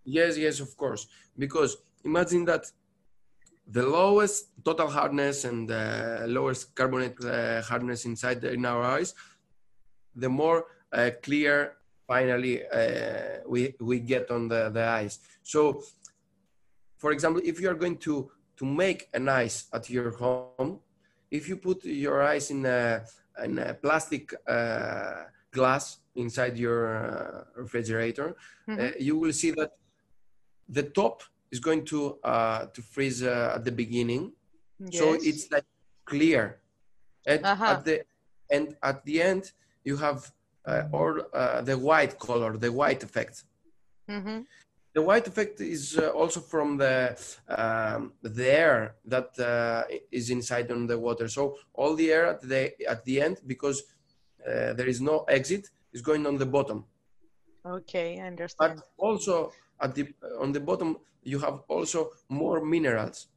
[0.05, 1.09] Yes, yes, of course.
[1.37, 2.65] Because imagine that
[3.67, 9.15] the lowest total hardness and the lowest carbonate uh, hardness inside the, in our eyes,
[10.15, 15.19] the more uh, clear finally uh, we we get on the, the ice.
[15.43, 15.83] So,
[16.99, 20.81] for example, if you are going to to make an ice at your home,
[21.31, 23.05] if you put your ice in a,
[23.45, 28.35] in a plastic uh, glass inside your uh, refrigerator,
[28.67, 28.79] Mhm.
[28.81, 29.71] uh, you will see that
[30.69, 34.33] the top is going to uh, to freeze uh, at the beginning,
[34.99, 35.67] so it's like
[36.05, 36.43] clear.
[37.27, 37.71] And Uh-huh.
[37.73, 37.97] at the
[38.51, 39.53] and at the end,
[39.85, 40.19] you have
[40.67, 43.45] uh, or uh, the white color, the white effect.
[44.11, 44.39] Mm-hmm.
[44.95, 47.17] The white effect is uh, also from the
[47.49, 51.29] um, the air that uh, is inside on the water.
[51.29, 53.83] So all the air at the at the end, because
[54.47, 56.85] uh, there is no exit, is going on the bottom.
[57.65, 58.77] Okay, I understand.
[58.77, 60.05] But also at the
[60.41, 63.29] on the bottom, you have also more minerals.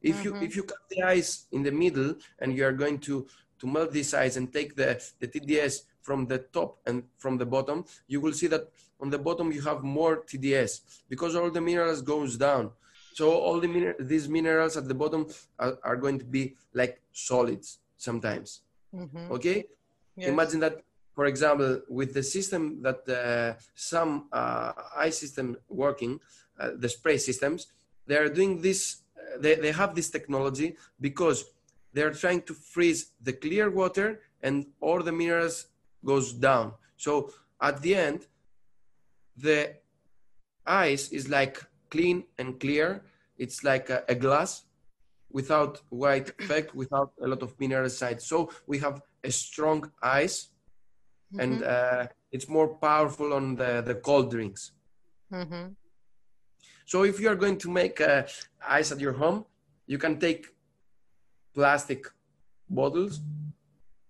[0.00, 0.42] If you Mhm.
[0.46, 3.26] if you cut the ice in the middle and you are going to
[3.58, 7.46] to melt this ice and take the the TDS from the top and from the
[7.46, 8.64] bottom, you will see that
[9.00, 12.70] on the bottom you have more TDS because all the minerals goes down.
[13.14, 15.26] So all the miner- these minerals at the bottom
[15.58, 18.48] are, are going to be like solids sometimes.
[18.94, 19.30] Mhm.
[19.30, 19.58] Okay,
[20.16, 20.28] Yes.
[20.28, 20.76] imagine that
[21.14, 26.20] for example with the system that uh, some uh, ice system working
[26.60, 27.60] uh, the spray systems
[28.06, 28.80] they are doing this
[29.16, 30.68] uh, they, they have this technology
[31.00, 31.38] because
[31.94, 35.66] they're trying to freeze the clear water and all the minerals
[36.04, 38.26] goes down so at the end
[39.36, 39.74] the
[40.66, 43.02] ice is like clean and clear
[43.38, 44.64] it's like a, a glass
[45.30, 50.48] without white effect without a lot of mineral inside so we have a strong ice
[51.38, 51.62] and Mhm.
[51.62, 54.72] uh, it's more powerful on the, the cold drinks.
[55.32, 55.76] Mhm.
[56.84, 58.24] So if you are going to make uh,
[58.68, 59.46] ice at your home,
[59.86, 60.46] you can take
[61.54, 62.06] plastic
[62.68, 63.20] bottles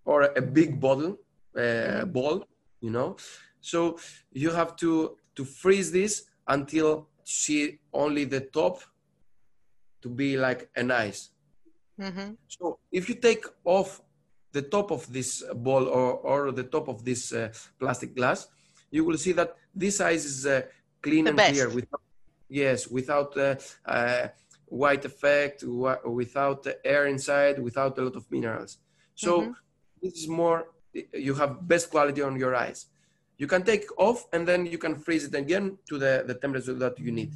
[0.05, 1.19] or a big bottle,
[1.57, 2.45] uh, ball,
[2.81, 3.17] you know.
[3.61, 3.99] So
[4.33, 8.81] you have to to freeze this until see only the top
[10.03, 11.31] to be like an ice.
[11.99, 12.37] Mhm.
[12.49, 14.03] So if you take off
[14.53, 18.49] the top of this ball or, or the top of this uh, plastic glass,
[18.91, 20.63] you will see that this ice is uh,
[21.01, 21.51] clean The and best.
[21.53, 21.69] clear.
[21.71, 22.03] Without,
[22.49, 24.29] yes, without uh, uh,
[24.67, 28.79] white effect, without the air inside, without a lot of minerals.
[29.15, 29.55] So Mhm.
[30.03, 30.67] this is more,
[31.13, 32.87] you have best quality on your ice.
[33.39, 36.75] You can take off and then you can freeze it again to the, the temperature
[36.75, 37.33] that you need.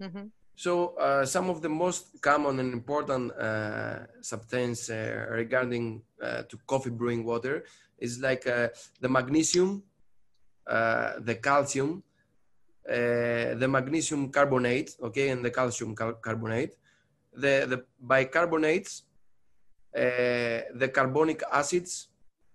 [0.00, 0.30] Mhm.
[0.56, 6.58] So uh, some of the most common and important uh, substances uh, regarding uh, to
[6.66, 7.64] coffee brewing water
[7.98, 8.68] is like uh,
[9.00, 9.84] the magnesium,
[10.66, 12.02] uh, the calcium,
[12.90, 16.74] uh, the magnesium carbonate, okay, and the calcium cal- carbonate,
[17.32, 19.02] the the bicarbonates,
[19.96, 22.08] uh, the carbonic acids,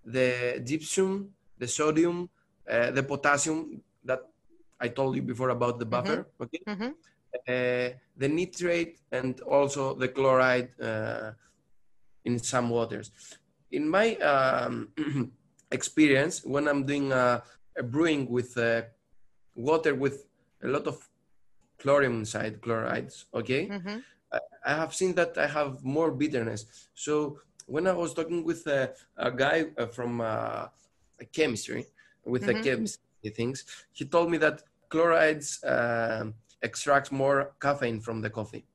[0.05, 2.29] the gypsum, the sodium,
[2.69, 4.21] uh, the potassium that
[4.79, 6.93] I told you before about the buffer, okay Mhm.
[7.47, 11.31] uh, the nitrate and also the chloride uh,
[12.25, 13.11] in some waters.
[13.71, 14.89] In my um,
[15.71, 17.41] experience, when I'm doing uh,
[17.77, 18.83] a brewing with uh,
[19.55, 20.25] water with
[20.63, 21.09] a lot of
[21.79, 24.03] chlorine inside, chlorides, okay, Mhm.
[24.65, 26.65] I have seen that I have more bitterness.
[26.93, 30.67] So when I was talking with a, a guy uh, from uh,
[31.31, 31.85] chemistry,
[32.25, 32.63] with the Mhm.
[32.63, 35.59] chemistry things, he told me that chlorides
[36.61, 38.65] extract more caffeine from the coffee.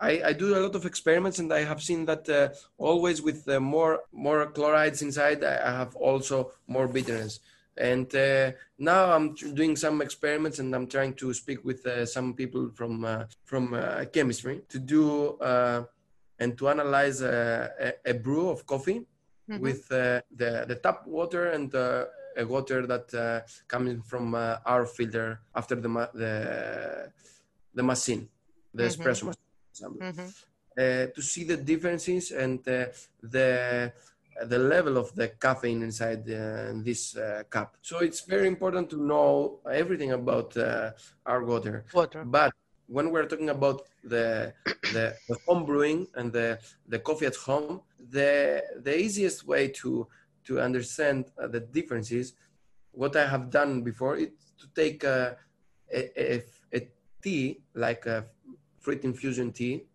[0.00, 2.48] I, I do a lot of experiments and I have seen that uh,
[2.78, 7.40] always with uh, more more chlorides inside, I, I have also more bitterness.
[7.76, 12.04] And uh, now I'm tr- doing some experiments and I'm trying to speak with uh,
[12.04, 15.84] some people from uh, from uh, chemistry to do uh,
[16.42, 17.32] and to analyze uh,
[17.86, 19.00] a, a brew of coffee
[19.48, 19.60] Mhm.
[19.66, 23.40] with uh, the the tap water and uh, a water that uh,
[23.74, 25.28] coming from uh, our filter
[25.60, 26.34] after the ma- the
[27.78, 28.22] the machine,
[28.78, 28.90] the Mhm.
[28.90, 30.26] espresso machine, Mhm.
[30.82, 32.86] uh, to see the differences and uh,
[33.34, 33.48] the
[34.52, 37.76] the level of the caffeine inside uh, this uh, cup.
[37.82, 40.92] So it's very important to know everything about uh,
[41.30, 41.84] our water.
[41.92, 42.24] Water.
[42.24, 42.52] But
[42.92, 44.52] when we're talking about the
[44.94, 47.80] the, the home brewing and the, the coffee at home,
[48.16, 50.06] the the easiest way to
[50.46, 52.34] to understand uh, the differences,
[52.92, 55.36] what I have done before is to take a,
[55.92, 56.42] a,
[56.74, 56.88] a,
[57.22, 58.26] tea like a
[58.80, 59.86] fruit infusion tea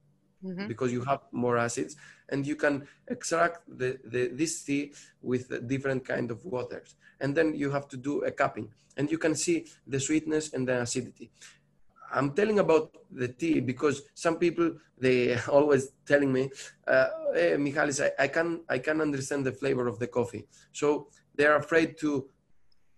[0.43, 0.67] Mhm.
[0.67, 1.95] because you have more acids
[2.29, 7.55] and you can extract the, the, this tea with different kind of waters and then
[7.55, 11.32] you have to do a cupping and you can see the sweetness and the acidity
[12.14, 16.49] i'm telling about the tea because some people they always telling me
[16.88, 21.08] uh, hey, Michalis, I, I can i can understand the flavor of the coffee so
[21.36, 22.30] they're afraid to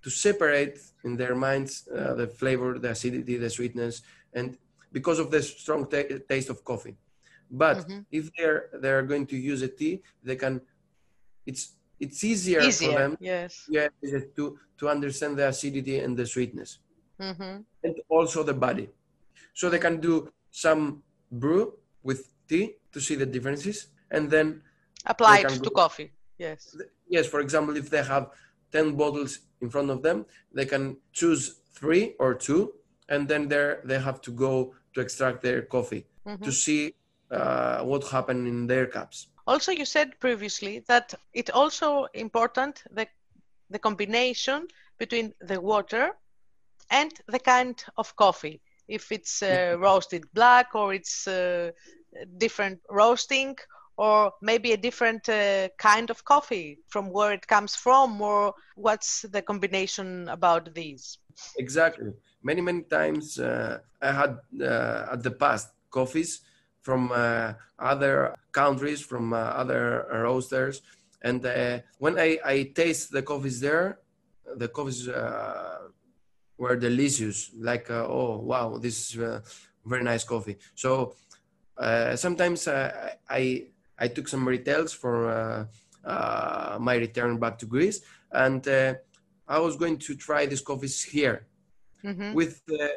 [0.01, 4.01] to separate in their minds uh, the flavor the acidity the sweetness
[4.33, 4.57] and
[4.91, 6.95] because of the strong ta- taste of coffee
[7.51, 8.05] but Mhm.
[8.11, 10.61] if they're they're going to use a tea they can
[11.45, 13.65] it's it's easier, for them Yes.
[13.67, 13.87] yeah,
[14.37, 16.79] to to understand the acidity and the sweetness
[17.19, 17.65] Mhm.
[17.83, 18.87] and also the body
[19.59, 20.13] so they can do
[20.51, 24.61] some brew with tea to see the differences and then
[25.05, 26.09] Apply it to coffee.
[26.37, 26.75] Yes.
[27.09, 28.25] yes for example if they have
[28.71, 31.41] 10 bottles in front of them, they can choose
[31.73, 32.73] three or two,
[33.09, 36.43] and then there they have to go to extract their coffee Mhm.
[36.47, 36.81] to see
[37.31, 39.17] uh, what happened in their cups.
[39.45, 43.05] Also, you said previously that it also important the
[43.73, 44.59] the combination
[44.97, 46.05] between the water
[46.99, 48.57] and the kind of coffee.
[48.89, 51.71] If it's uh, roasted black or it's uh,
[52.37, 53.55] different roasting
[53.97, 59.25] or maybe a different uh, kind of coffee from where it comes from or what's
[59.33, 61.17] the combination about these?
[61.57, 62.11] Exactly.
[62.41, 66.41] Many many times uh, I had uh, at the past coffees
[66.81, 70.81] from uh, other countries, from uh, other roasters,
[71.21, 73.99] and uh, when I, I taste the coffees there,
[74.55, 75.89] the coffees uh,
[76.59, 77.51] were delicious.
[77.57, 79.41] Like uh, oh wow, this is uh,
[79.85, 80.57] very nice coffee.
[80.75, 81.15] So
[81.77, 85.65] uh, sometimes uh, I I took some retails for uh,
[86.07, 88.01] uh, my return back to Greece,
[88.31, 88.93] and uh,
[89.47, 91.47] I was going to try these coffees here
[92.03, 92.33] Mhm.
[92.33, 92.87] with uh,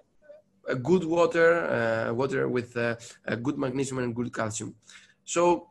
[0.68, 4.74] a good water, uh, water with uh, a good magnesium and good calcium.
[5.24, 5.68] So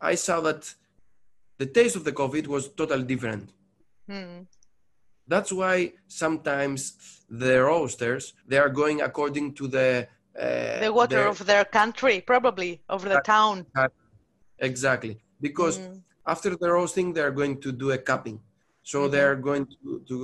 [0.00, 0.72] I saw that
[1.58, 3.50] the taste of the coffee was totally different.
[4.08, 4.46] Mm.
[5.26, 10.08] That's why sometimes the roasters they are going according to the
[10.38, 13.66] uh, The water of their country, probably, of the town.
[14.58, 16.02] exactly because Mm.
[16.26, 18.38] after the roasting they are going to do a cupping
[18.82, 19.10] so Mhm.
[19.12, 20.18] they are going to, to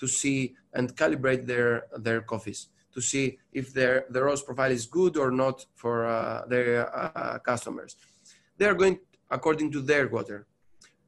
[0.00, 0.38] to see
[0.76, 2.60] and calibrate their their coffees
[2.94, 6.68] to see if their the roast profile is good or not for uh, their
[7.00, 7.96] uh, customers
[8.58, 8.98] they are going
[9.30, 10.46] according to their water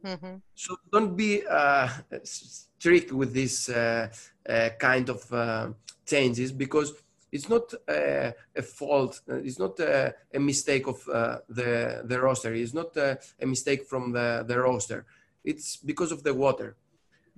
[0.05, 0.41] Mhm.
[0.55, 1.43] so don't be
[2.83, 4.09] strict with this uh,
[4.49, 5.69] uh, kind of uh,
[6.05, 6.93] changes because
[7.31, 9.21] it's not uh, a fault.
[9.29, 12.53] It's not uh, a mistake of uh, the the roaster.
[12.55, 15.01] It's not uh, a mistake from the the roaster.
[15.45, 16.77] It's because of the water.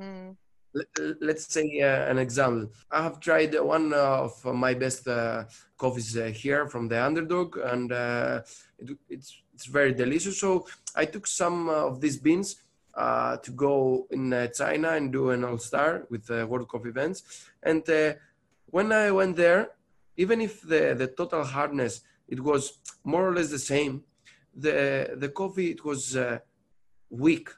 [0.00, 0.36] Mm.
[0.72, 2.66] Let- Let's say uh, an example.
[2.90, 4.32] I have tried one of
[4.66, 5.44] my best uh,
[5.76, 8.40] coffees uh, here from the underdog, and uh,
[8.78, 10.40] it, it's it's very delicious.
[10.40, 10.50] So
[11.02, 12.56] I took some of these beans
[12.96, 16.86] uh, to go in uh, China and do an All Star with uh, World Cup
[16.86, 17.46] events.
[17.62, 18.14] And uh,
[18.66, 19.70] when I went there,
[20.16, 24.02] even if the the total hardness it was more or less the same,
[24.54, 26.38] the the coffee it was uh,
[27.10, 27.48] weak,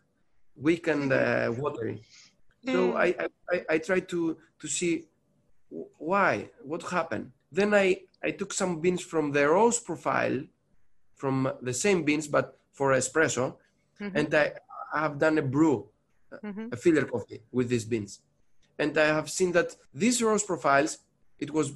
[0.56, 2.02] weak and uh, watery.
[2.64, 2.96] So Mm.
[2.96, 5.04] I, I, I, tried to, to see
[5.98, 7.30] why, what happened.
[7.52, 10.42] Then I, I took some beans from the roast profile,
[11.14, 13.56] from the same beans, but for espresso.
[14.00, 14.12] Mhm.
[14.14, 14.52] And I,
[14.92, 15.88] I have done a brew,
[16.42, 16.72] Mhm.
[16.72, 18.20] a filter coffee with these beans.
[18.78, 20.98] And I have seen that these roast profiles,
[21.38, 21.72] it was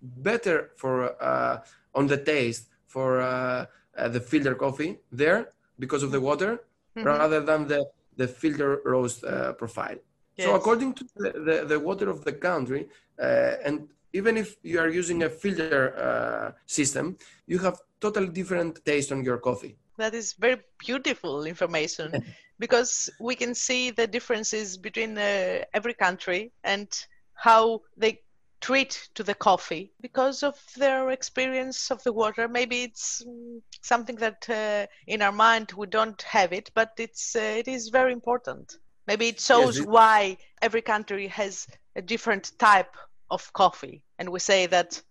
[0.00, 1.62] better for, uh,
[1.94, 6.50] on the taste for uh, uh, the filter coffee there because of the water
[6.96, 7.04] Mhm.
[7.04, 7.80] rather than the,
[8.16, 9.98] the filter roast uh, profile.
[10.38, 12.88] So according to the, the, the water of the country,
[13.20, 18.82] uh, and even if you are using a filter uh, system, you have totally different
[18.84, 19.76] taste on your coffee.
[19.98, 22.06] That is very beautiful information
[22.60, 26.88] because we can see the differences between uh, every country and
[27.34, 28.20] how they
[28.60, 32.48] treat to the coffee because of their experience of the water.
[32.48, 37.36] Maybe it's mm, something that uh, in our mind we don't have it, but it's
[37.36, 38.74] uh, it is very important.
[39.06, 42.94] Maybe it shows it- why every country has a different type
[43.30, 45.02] of coffee, and we say that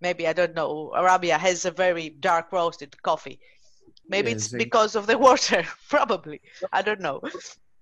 [0.00, 3.40] maybe I don't know Arabia has a very dark roasted coffee.
[4.08, 6.40] Maybe Yes, it's because of the water, probably.
[6.72, 7.20] I don't know.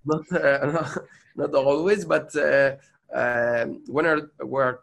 [0.04, 0.94] Not, uh,
[1.36, 2.76] not always, but uh,
[3.12, 4.78] um when are- we're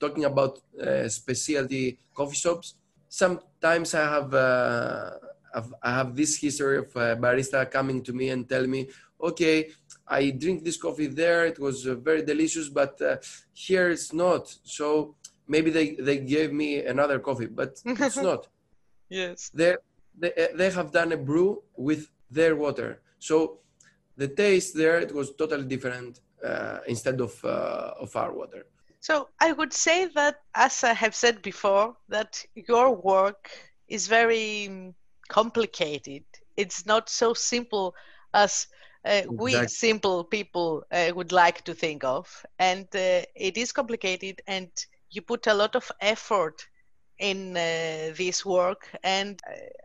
[0.00, 2.74] talking about uh, specialty coffee shops,
[3.08, 5.10] sometimes I have, uh,
[5.54, 8.88] I've, I have this history of a barista coming to me and tell me,
[9.28, 9.70] okay,
[10.06, 11.46] I drink this coffee there.
[11.46, 13.16] It was uh, very delicious, but uh,
[13.54, 14.54] here it's not.
[14.64, 15.14] So
[15.48, 18.48] maybe they, they gave me another coffee, but it's not.
[19.08, 19.50] Yes.
[19.54, 19.76] They,
[20.16, 23.00] they, they have done a brew with their water.
[23.18, 23.60] So
[24.16, 28.66] the taste there, it was totally different uh, instead of, uh, of our water.
[29.00, 33.50] So I would say that, as I have said before, that your work
[33.88, 34.94] is very mm,
[35.28, 36.24] complicated.
[36.56, 37.94] It's not so simple
[38.34, 38.66] as
[39.04, 42.44] uh, we Exact- simple people uh, would like to think of.
[42.58, 44.70] And uh, it is complicated, and
[45.10, 46.66] you put a lot of effort
[47.18, 48.88] in uh, this work.
[49.02, 49.40] And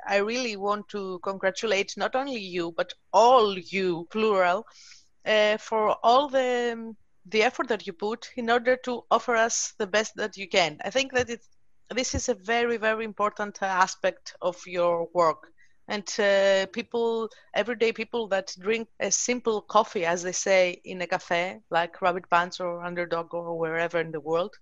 [0.08, 4.66] I really want to congratulate not only you, but all you, plural,
[5.26, 6.96] uh, for all the
[7.28, 10.80] the effort that you put in order to offer us the best that you can.
[10.84, 11.42] I think that it
[11.94, 15.52] this is a very very important aspect of your work
[15.88, 21.08] and uh, people everyday people that drink a simple coffee as they say in a
[21.08, 24.56] cafe like rabbit pants or underdog or wherever in the world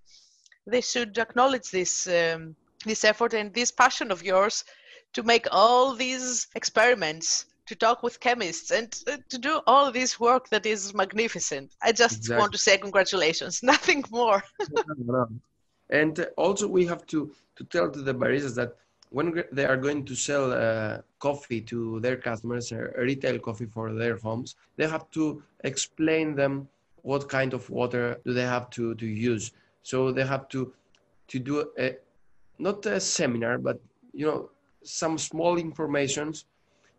[0.66, 4.64] they should acknowledge this um, this effort and this passion of yours
[5.12, 10.18] to make all these experiments to talk with chemists and uh, to do all this
[10.18, 12.40] work that is magnificent i just Exactly.
[12.40, 14.42] want to say congratulations nothing more
[15.90, 18.76] And also, we have to, to tell to the baristas that
[19.10, 23.92] when they are going to sell uh, coffee to their customers, uh, retail coffee for
[23.92, 26.68] their homes, they have to explain them
[27.02, 29.50] what kind of water do they have to, to use.
[29.82, 30.72] So they have to
[31.28, 31.96] to do a,
[32.60, 33.80] not a seminar, but
[34.12, 34.50] you know
[34.84, 36.44] some small informations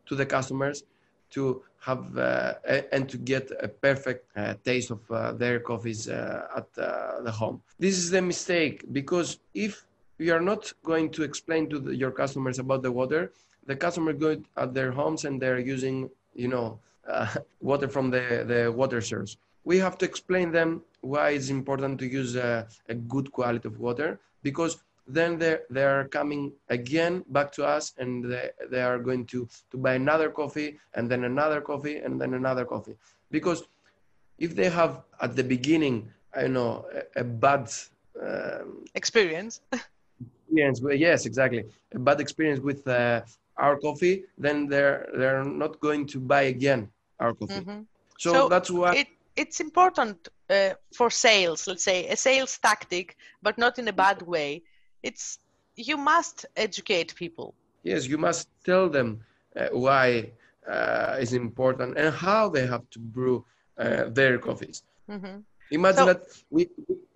[0.07, 0.84] to the customers
[1.32, 6.09] to have uh, a- and to get a perfect uh, taste of uh, their coffees
[6.09, 7.62] uh, at uh, the home.
[7.80, 9.86] This is the mistake because if
[10.20, 13.32] you are not going to explain to the, your customers about the water,
[13.66, 17.28] the customer go at their homes and they're using you know uh,
[17.62, 19.38] water from the the water source.
[19.64, 23.80] We have to explain them why it's important to use a, a good quality of
[23.80, 24.78] water because
[25.14, 29.47] then they they are coming again back to us and they, they are going to
[29.72, 32.95] to buy another coffee and then another coffee and then another coffee.
[33.30, 33.64] Because
[34.38, 37.64] if they have at the beginning i know a, a bad
[38.26, 39.62] um, experience.
[40.47, 41.64] experience yes exactly.
[41.93, 43.22] A bad experience with uh,
[43.57, 46.89] our coffee then they're they're not going to buy again
[47.20, 47.62] our coffee.
[47.62, 47.86] Mhm.
[48.18, 50.18] so, So that's why it it's important
[50.49, 54.62] uh, for sales let's say a sales tactic but not in a bad way
[55.04, 55.39] it's
[55.76, 59.20] you must educate people yes you must tell them
[59.56, 60.32] uh, why
[60.70, 63.43] uh, is important and how they have to brew
[63.78, 65.43] uh, their coffees Mhm.
[65.72, 66.62] imagine So- that we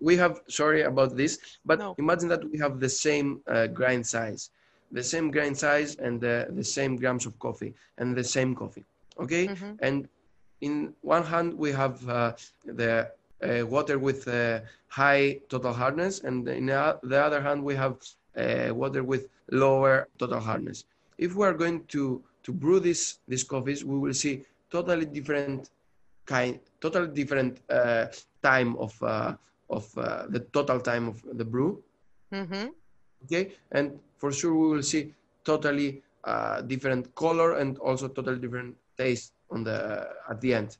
[0.08, 1.32] we have sorry about this
[1.64, 1.94] but No.
[1.98, 4.50] imagine that we have the same uh, grind size
[4.98, 8.84] the same grind size and the, the same grams of coffee and the same coffee
[9.24, 9.76] okay Mhm.
[9.86, 10.08] and
[10.60, 12.32] in one hand we have uh,
[12.80, 12.92] the
[13.54, 17.94] water with uh, high total hardness and in the other hand we have
[18.36, 20.84] uh, water with lower total hardness
[21.18, 25.70] if we are going to to brew this these coffees we will see totally different
[26.26, 28.06] kind totally different uh,
[28.42, 29.32] time of uh,
[29.70, 31.82] of uh, the total time of the brew
[32.30, 32.74] Mhm.
[33.24, 38.76] okay and for sure we will see totally uh, different color and also totally different
[38.96, 40.76] taste on the at the end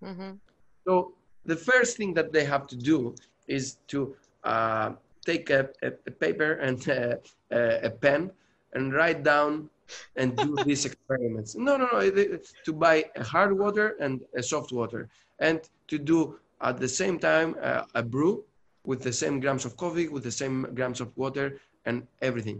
[0.00, 0.40] Mhm.
[0.86, 1.12] so
[1.44, 3.14] the first thing that they have to do
[3.46, 4.14] is to
[4.44, 4.92] uh,
[5.24, 7.16] take a, a, a paper and uh,
[7.50, 8.30] a, a pen
[8.74, 9.68] and write down
[10.16, 11.54] and do these experiments.
[11.54, 11.98] No, no, no.
[11.98, 16.18] it- To buy a hard water and a soft water, and to do
[16.60, 18.44] at the same time uh, a brew
[18.84, 21.46] with the same grams of coffee, with the same grams of water,
[21.88, 21.96] and
[22.28, 22.58] everything.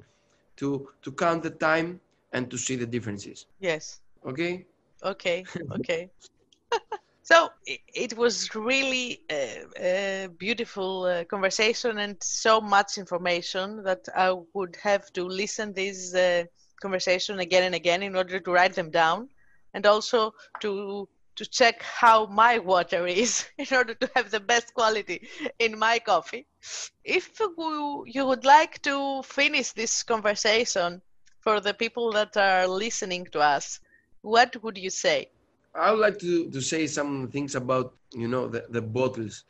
[0.61, 1.89] To to count the time
[2.33, 3.47] and to see the differences.
[3.61, 4.53] yes Okay.
[5.03, 5.39] okay
[5.77, 6.11] okay
[7.25, 14.33] so it, was really a, a beautiful uh, conversation and so much information that i
[14.53, 16.45] would have to listen this uh,
[16.81, 19.29] conversation again and again in order to write them down
[19.73, 24.73] and also to to check how my water is in order to have the best
[24.73, 25.27] quality
[25.59, 26.47] in my coffee.
[27.03, 31.03] If you, you would like to finish this conversation
[31.41, 33.81] for the people that are listening to us
[34.25, 35.29] what would you say
[35.75, 39.45] I would like to, to say some things about you know the, the bottles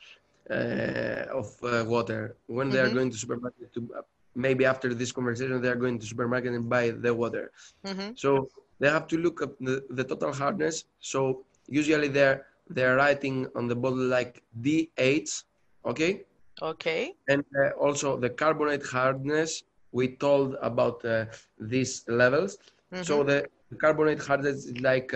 [0.51, 2.91] uh, of uh, water when they are Mhm.
[2.91, 3.89] going to supermarket to
[4.35, 7.51] maybe after this conversation they are going to supermarket and buy the water
[7.85, 8.14] Mhm.
[8.14, 8.49] so
[8.81, 13.68] they have to look at the, the total hardness so usually they're they're writing on
[13.68, 15.45] the bottle like D8
[15.87, 16.25] okay
[16.62, 17.16] Okay.
[17.29, 19.62] and uh, also the carbonate hardness
[19.93, 21.27] we told about uh,
[21.59, 22.59] these levels
[23.01, 23.25] so Mhm.
[23.25, 25.12] the, the carbonate hardness is like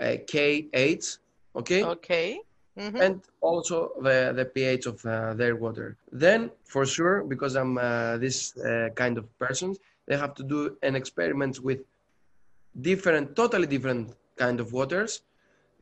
[0.00, 1.18] uh, uh, K8
[1.56, 2.40] okay Okay.
[2.78, 3.00] Mhm.
[3.00, 5.96] and also the, the pH of uh, their water.
[6.12, 9.76] Then, for sure, because I'm uh, this uh, kind of person,
[10.06, 11.80] they have to do an experiment with
[12.80, 15.22] different, totally different kind of waters,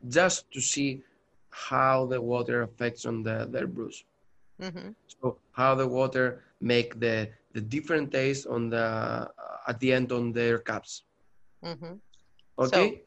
[0.07, 1.03] just to see
[1.49, 4.03] how the water affects on the, their brews.
[4.61, 4.95] Mhm.
[5.07, 8.85] So how the water make the the different taste on the
[9.37, 11.03] uh, at the end on their cups.
[11.63, 11.99] Mhm.
[12.59, 12.89] Okay.
[13.03, 13.04] So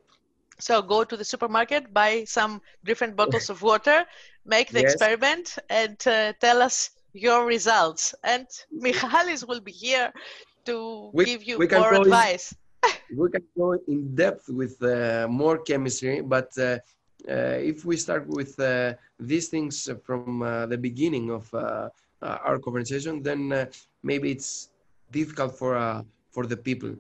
[0.61, 4.05] go to the supermarket, buy some different bottles of water,
[4.45, 4.93] make the Yes.
[4.93, 8.15] experiment, and uh, tell us your results.
[8.25, 10.13] And Michalis will be here
[10.67, 12.55] to We- give you more go in- advice.
[13.17, 16.79] we can go in depth with uh, more chemistry, but uh,
[17.29, 21.43] uh, if we start with uh, these things from uh, the beginning of
[22.21, 23.65] our conversation, then uh,
[24.03, 24.69] maybe it's
[25.11, 26.93] difficult for uh, for the people.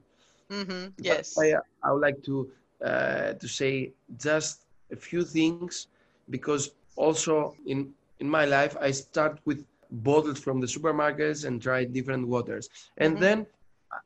[0.50, 1.36] hmm Yes.
[1.38, 1.54] I,
[1.84, 2.48] I would like to
[2.84, 5.78] uh, to say just a few things
[6.20, 6.62] because
[6.96, 7.88] also in
[8.20, 13.18] in my life I start with bottles from the supermarkets and try different waters, and
[13.18, 13.20] Mhm.
[13.20, 13.46] then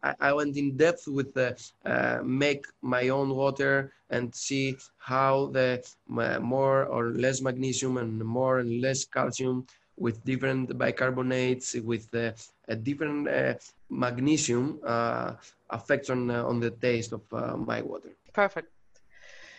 [0.03, 1.49] I, I went in depth with the
[1.85, 5.83] uh, make my own water and see how the
[6.19, 9.67] uh, more or less magnesium and more and less calcium
[9.97, 12.35] with different bicarbonates with the
[12.69, 13.55] a different uh,
[13.91, 15.33] magnesium uh,
[15.71, 18.13] affects on uh, on the taste of uh, my water.
[18.33, 18.69] Perfect.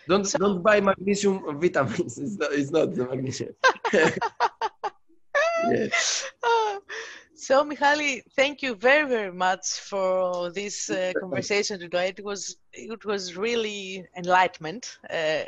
[0.08, 2.18] Don't So- don't buy magnesium vitamins.
[2.18, 3.54] It's not, it's not the magnesium.
[5.72, 6.26] yes.
[6.44, 6.80] Ah,
[7.36, 12.08] So, Michali, thank you very, very much for this uh, conversation today.
[12.10, 15.44] It was it was really enlightenment, uh,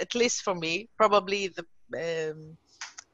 [0.00, 0.88] at least for me.
[0.96, 1.64] Probably the
[2.32, 2.56] um,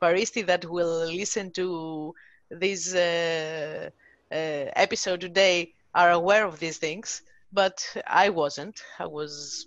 [0.03, 2.15] baristi that will listen to
[2.51, 3.91] this uh,
[4.33, 7.23] uh, episode today are aware of these things,
[7.53, 8.83] but I wasn't.
[8.99, 9.67] I was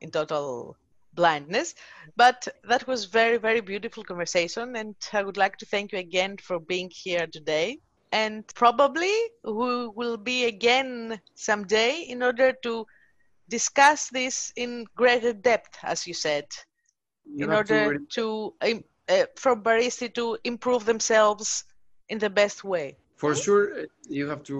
[0.00, 0.76] in total
[1.14, 1.74] blindness.
[2.16, 6.36] But that was very, very beautiful conversation, and I would like to thank you again
[6.38, 7.78] for being here today.
[8.12, 9.14] And probably
[9.44, 12.86] we will be again someday in order to
[13.48, 16.46] discuss this in greater depth, as you said,
[17.24, 18.54] You in have to order to,
[19.08, 21.64] uh, for baristi to improve themselves
[22.08, 22.96] in the best way.
[23.20, 23.62] For sure
[24.08, 24.56] you have to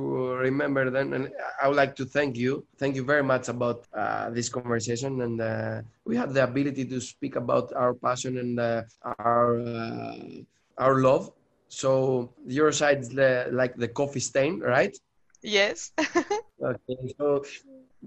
[0.46, 1.24] remember then and
[1.62, 5.36] i would like to thank you thank you very much about uh, this conversation and
[5.40, 8.82] uh, we had the ability to speak about our passion and uh,
[9.18, 10.44] our uh,
[10.80, 11.30] our love.
[11.68, 14.96] So your side is the, like the coffee stain right?
[15.42, 15.92] Yes.
[16.62, 17.42] okay so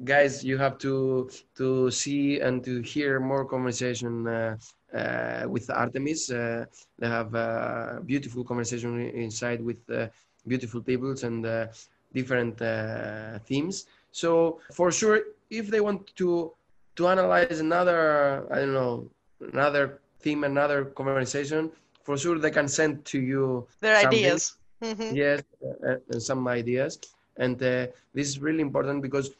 [0.04, 4.56] guys you have to to see and to hear more conversation uh,
[4.94, 6.30] uh, with artemis.
[6.30, 6.66] Uh,
[7.00, 10.08] they have a beautiful conversation inside with uh,
[10.48, 11.68] beautiful tables and uh,
[12.14, 15.20] different uh, themes so for sure
[15.50, 16.52] if they want to
[16.96, 19.06] to analyze another i don't know
[19.54, 21.70] another theme another conversation
[22.04, 24.58] for sure they can send to you Their something ideas.
[24.82, 25.20] Mhm.
[25.20, 25.44] yes
[25.88, 27.00] uh, and some ideas
[27.38, 29.32] and uh, this is really important because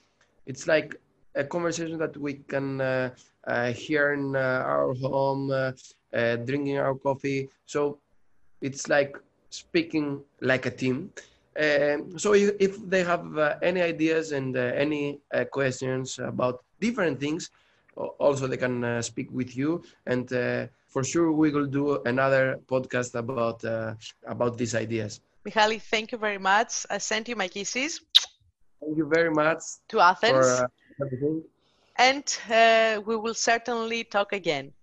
[0.46, 0.96] it's like
[1.36, 3.10] a conversation that we can uh,
[3.48, 4.40] uh, hear in uh,
[4.74, 5.72] our home uh,
[6.16, 7.98] uh, drinking our coffee so
[8.62, 9.16] it's like
[9.54, 10.08] speaking
[10.42, 11.12] like a team
[11.64, 17.20] um, so if, they have uh, any ideas and uh, any uh, questions about different
[17.20, 17.52] things
[17.96, 22.60] also they can uh, speak with you and uh, for sure we will do another
[22.68, 23.94] podcast about uh,
[24.26, 26.86] about these ideas Michali, thank you very much.
[26.90, 28.00] I sent you my kisses
[28.82, 30.60] Thank you very much to Athens,
[30.98, 31.44] for everything.
[31.98, 34.74] and uh, we will certainly talk again.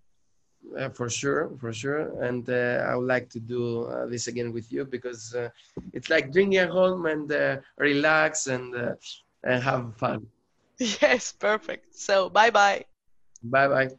[0.76, 2.22] Uh, for sure, for sure.
[2.22, 5.48] And uh, I would like to do uh, this again with you because uh,
[5.92, 8.94] it's like drinking at home and uh, relax and, uh,
[9.42, 10.26] and have fun.
[10.78, 11.94] Yes, perfect.
[11.94, 12.84] So, bye bye.
[13.42, 13.90] Bye bye.